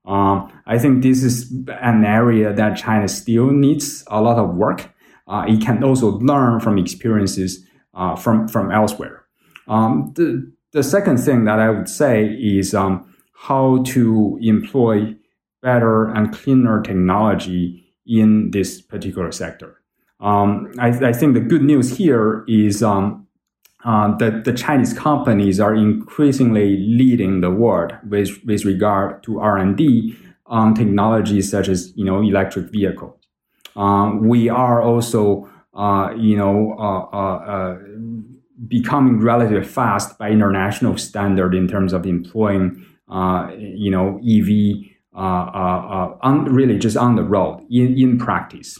Um, 0.04 0.52
I 0.66 0.78
think 0.78 1.02
this 1.02 1.24
is 1.24 1.50
an 1.80 2.04
area 2.04 2.52
that 2.52 2.76
China 2.76 3.08
still 3.08 3.50
needs 3.50 4.04
a 4.08 4.20
lot 4.20 4.38
of 4.38 4.54
work. 4.54 4.92
Uh, 5.26 5.46
it 5.48 5.60
can 5.60 5.82
also 5.82 6.18
learn 6.18 6.60
from 6.60 6.78
experiences 6.78 7.66
uh, 7.94 8.14
from 8.14 8.46
from 8.48 8.70
elsewhere. 8.70 9.24
Um, 9.66 10.12
the 10.14 10.52
the 10.72 10.82
second 10.82 11.18
thing 11.18 11.44
that 11.46 11.58
I 11.58 11.70
would 11.70 11.88
say 11.88 12.26
is 12.26 12.74
um, 12.74 13.12
how 13.32 13.82
to 13.84 14.38
employ 14.42 15.16
better 15.64 16.04
and 16.10 16.32
cleaner 16.32 16.82
technology 16.82 17.82
in 18.06 18.50
this 18.50 18.80
particular 18.82 19.32
sector. 19.32 19.80
Um, 20.20 20.72
I, 20.78 20.88
I, 20.88 21.12
think 21.12 21.34
the 21.34 21.40
good 21.40 21.62
news 21.62 21.96
here 21.96 22.44
is 22.46 22.82
um, 22.82 23.26
uh, 23.84 24.16
the, 24.16 24.42
the 24.44 24.52
Chinese 24.52 24.92
companies 24.92 25.58
are 25.58 25.74
increasingly 25.74 26.76
leading 26.76 27.40
the 27.40 27.50
world 27.50 27.94
with, 28.08 28.30
with 28.44 28.64
regard 28.64 29.22
to 29.24 29.40
R&D 29.40 30.16
on 30.46 30.74
technologies 30.74 31.50
such 31.50 31.68
as, 31.68 31.92
you 31.96 32.04
know, 32.04 32.20
electric 32.20 32.70
vehicles. 32.70 33.18
Um, 33.74 34.28
we 34.28 34.48
are 34.48 34.82
also, 34.82 35.48
uh, 35.74 36.12
you 36.16 36.36
know, 36.36 36.76
uh, 36.78 37.16
uh, 37.16 37.36
uh 37.36 37.78
becoming 38.68 39.20
relatively 39.20 39.64
fast 39.66 40.16
by 40.16 40.30
international 40.30 40.96
standard 40.96 41.54
in 41.54 41.66
terms 41.66 41.92
of 41.92 42.06
employing, 42.06 42.86
you 43.58 43.90
know, 43.90 44.20
EV, 44.24 44.93
on, 45.14 46.44
really 46.46 46.78
just 46.78 46.96
on 46.96 47.16
the 47.16 47.22
road 47.22 47.64
in, 47.70 47.96
in 47.96 48.18
practice 48.18 48.78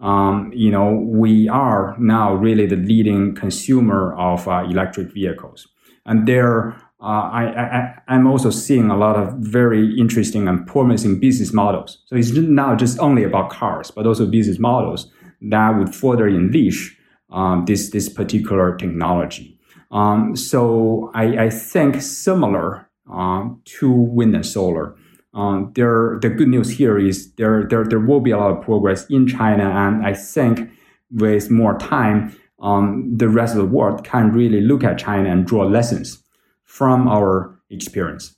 um, 0.00 0.52
you 0.54 0.70
know, 0.70 0.92
we 0.92 1.48
are 1.48 1.96
now 1.98 2.34
really 2.34 2.66
the 2.66 2.76
leading 2.76 3.34
consumer 3.34 4.14
of 4.18 4.46
uh, 4.46 4.64
electric 4.68 5.12
vehicles. 5.12 5.66
And 6.04 6.28
there, 6.28 6.72
uh, 7.00 7.30
I, 7.32 8.00
I, 8.06 8.14
am 8.14 8.26
also 8.26 8.50
seeing 8.50 8.90
a 8.90 8.96
lot 8.96 9.16
of 9.16 9.34
very 9.38 9.98
interesting 9.98 10.48
and 10.48 10.66
promising 10.66 11.18
business 11.18 11.52
models. 11.52 12.02
So 12.06 12.16
it's 12.16 12.32
not 12.32 12.78
just 12.78 12.98
only 12.98 13.24
about 13.24 13.50
cars, 13.50 13.90
but 13.90 14.06
also 14.06 14.26
business 14.26 14.58
models 14.58 15.10
that 15.40 15.70
would 15.70 15.94
further 15.94 16.26
unleash 16.26 16.96
um, 17.30 17.64
this, 17.66 17.90
this 17.90 18.08
particular 18.08 18.76
technology. 18.76 19.58
Um, 19.90 20.36
so 20.36 21.10
I, 21.14 21.44
I 21.44 21.50
think 21.50 22.02
similar 22.02 22.88
uh, 23.10 23.48
to 23.64 23.90
wind 23.90 24.34
and 24.34 24.44
solar, 24.44 24.94
um, 25.36 25.70
there, 25.74 26.18
the 26.22 26.30
good 26.30 26.48
news 26.48 26.70
here 26.70 26.98
is 26.98 27.30
there, 27.32 27.66
there, 27.68 27.84
there 27.84 28.00
will 28.00 28.20
be 28.20 28.30
a 28.30 28.38
lot 28.38 28.50
of 28.56 28.64
progress 28.64 29.06
in 29.10 29.26
China, 29.26 29.64
and 29.64 30.04
I 30.04 30.14
think 30.14 30.70
with 31.10 31.50
more 31.50 31.78
time, 31.78 32.34
um, 32.58 33.16
the 33.16 33.28
rest 33.28 33.54
of 33.54 33.58
the 33.58 33.66
world 33.66 34.02
can 34.02 34.32
really 34.32 34.62
look 34.62 34.82
at 34.82 34.98
China 34.98 35.30
and 35.30 35.46
draw 35.46 35.64
lessons 35.64 36.22
from 36.64 37.06
our 37.06 37.54
experience. 37.68 38.34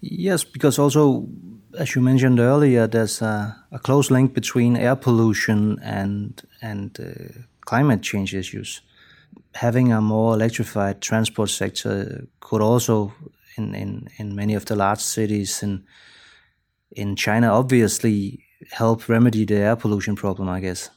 Yes, 0.00 0.42
because 0.42 0.80
also, 0.80 1.28
as 1.78 1.94
you 1.94 2.02
mentioned 2.02 2.40
earlier, 2.40 2.88
there's 2.88 3.22
a, 3.22 3.56
a 3.70 3.78
close 3.78 4.10
link 4.10 4.34
between 4.34 4.76
air 4.76 4.96
pollution 4.96 5.78
and 5.80 6.42
and 6.60 6.98
uh, 6.98 7.40
climate 7.60 8.02
change 8.02 8.34
issues. 8.34 8.82
Having 9.54 9.92
a 9.92 10.00
more 10.00 10.34
electrified 10.34 11.00
transport 11.00 11.50
sector 11.50 12.26
could 12.40 12.62
also, 12.62 13.14
in, 13.56 13.74
in, 13.74 14.08
in 14.18 14.34
many 14.34 14.54
of 14.54 14.64
the 14.64 14.76
large 14.76 15.00
cities 15.00 15.62
in 15.62 15.84
in 16.96 17.14
China, 17.14 17.52
obviously 17.52 18.40
help 18.72 19.08
remedy 19.08 19.44
the 19.44 19.56
air 19.56 19.76
pollution 19.76 20.16
problem. 20.16 20.48
I 20.48 20.60
guess. 20.60 20.90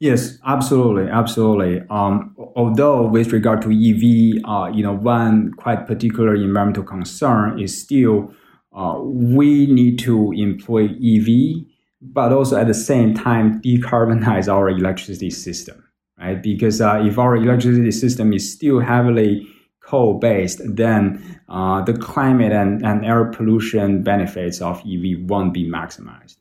Yes, 0.00 0.38
absolutely, 0.46 1.10
absolutely. 1.10 1.82
Um, 1.90 2.36
although 2.54 3.02
with 3.02 3.32
regard 3.32 3.62
to 3.62 3.68
EV, 3.68 4.44
uh, 4.44 4.70
you 4.72 4.84
know, 4.84 4.94
one 4.94 5.52
quite 5.54 5.88
particular 5.88 6.36
environmental 6.36 6.84
concern 6.84 7.58
is 7.58 7.82
still 7.82 8.32
uh, 8.72 9.00
we 9.00 9.66
need 9.66 9.98
to 9.98 10.30
employ 10.32 10.84
EV, 10.84 11.64
but 12.00 12.32
also 12.32 12.56
at 12.56 12.68
the 12.68 12.74
same 12.74 13.12
time 13.12 13.60
decarbonize 13.60 14.46
our 14.46 14.68
electricity 14.68 15.30
system, 15.30 15.82
right? 16.16 16.40
Because 16.40 16.80
uh, 16.80 17.02
if 17.04 17.18
our 17.18 17.34
electricity 17.34 17.90
system 17.90 18.32
is 18.32 18.52
still 18.52 18.78
heavily 18.78 19.48
coal-based, 19.88 20.60
then 20.76 21.40
uh, 21.48 21.80
the 21.82 21.94
climate 21.94 22.52
and, 22.52 22.84
and 22.84 23.04
air 23.06 23.24
pollution 23.24 24.02
benefits 24.02 24.60
of 24.60 24.80
EV 24.80 25.28
won't 25.30 25.54
be 25.54 25.66
maximized. 25.66 26.36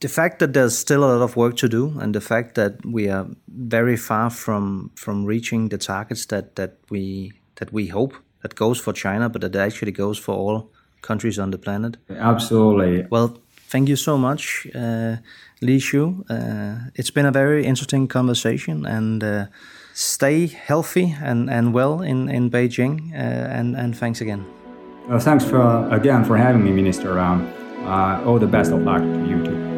The 0.00 0.08
fact 0.08 0.38
that 0.38 0.52
there's 0.52 0.76
still 0.78 1.02
a 1.02 1.10
lot 1.14 1.22
of 1.22 1.34
work 1.34 1.56
to 1.56 1.68
do 1.68 1.98
and 1.98 2.14
the 2.14 2.20
fact 2.20 2.54
that 2.54 2.84
we 2.84 3.08
are 3.08 3.26
very 3.48 3.96
far 3.96 4.30
from 4.30 4.90
from 4.96 5.24
reaching 5.24 5.70
the 5.70 5.78
targets 5.78 6.26
that 6.26 6.56
that 6.56 6.72
we 6.90 7.32
that 7.54 7.72
we 7.72 7.86
hope 7.86 8.12
that 8.42 8.54
goes 8.54 8.78
for 8.78 8.92
China 8.92 9.28
but 9.28 9.40
that 9.40 9.56
actually 9.56 9.92
goes 9.92 10.18
for 10.18 10.34
all 10.34 10.70
countries 11.00 11.38
on 11.38 11.50
the 11.50 11.58
planet. 11.58 11.96
Absolutely. 12.10 13.06
Well 13.10 13.38
thank 13.72 13.88
you 13.88 13.96
so 13.96 14.18
much 14.18 14.66
uh, 14.74 15.16
Li 15.62 15.78
Shuo. 15.78 16.08
Uh, 16.28 16.90
it's 16.94 17.12
been 17.12 17.26
a 17.26 17.32
very 17.32 17.64
interesting 17.64 18.06
conversation 18.08 18.84
and 18.86 19.24
uh, 19.24 19.46
stay 19.94 20.46
healthy 20.46 21.16
and, 21.22 21.48
and 21.48 21.72
well 21.72 22.02
in, 22.02 22.28
in 22.28 22.50
Beijing 22.50 23.12
uh, 23.12 23.16
and, 23.16 23.76
and 23.76 23.96
thanks 23.96 24.20
again 24.20 24.44
well, 25.08 25.18
thanks 25.18 25.44
for 25.44 25.88
again 25.90 26.24
for 26.24 26.36
having 26.36 26.62
me 26.64 26.72
Minister 26.72 27.18
um, 27.18 27.50
all 28.26 28.38
the 28.38 28.46
best 28.46 28.72
of 28.72 28.82
luck 28.82 29.00
to 29.00 29.26
you 29.26 29.44
too 29.44 29.74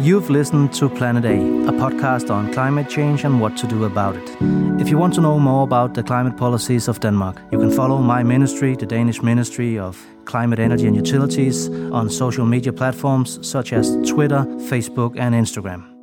You've 0.00 0.30
listened 0.30 0.72
to 0.74 0.88
Planet 0.88 1.24
A, 1.24 1.38
a 1.66 1.72
podcast 1.72 2.30
on 2.30 2.52
climate 2.52 2.88
change 2.88 3.24
and 3.24 3.40
what 3.40 3.56
to 3.56 3.66
do 3.66 3.84
about 3.84 4.14
it. 4.14 4.36
If 4.80 4.90
you 4.90 4.96
want 4.96 5.14
to 5.14 5.20
know 5.20 5.40
more 5.40 5.64
about 5.64 5.94
the 5.94 6.04
climate 6.04 6.36
policies 6.36 6.86
of 6.86 7.00
Denmark, 7.00 7.40
you 7.50 7.58
can 7.58 7.72
follow 7.72 7.98
my 7.98 8.22
ministry, 8.22 8.76
the 8.76 8.86
Danish 8.86 9.22
Ministry 9.22 9.76
of 9.76 10.00
Climate, 10.24 10.60
Energy 10.60 10.86
and 10.86 10.94
Utilities, 10.94 11.68
on 11.90 12.08
social 12.10 12.46
media 12.46 12.72
platforms 12.72 13.44
such 13.44 13.72
as 13.72 13.96
Twitter, 14.06 14.44
Facebook, 14.70 15.18
and 15.18 15.34
Instagram. 15.34 15.97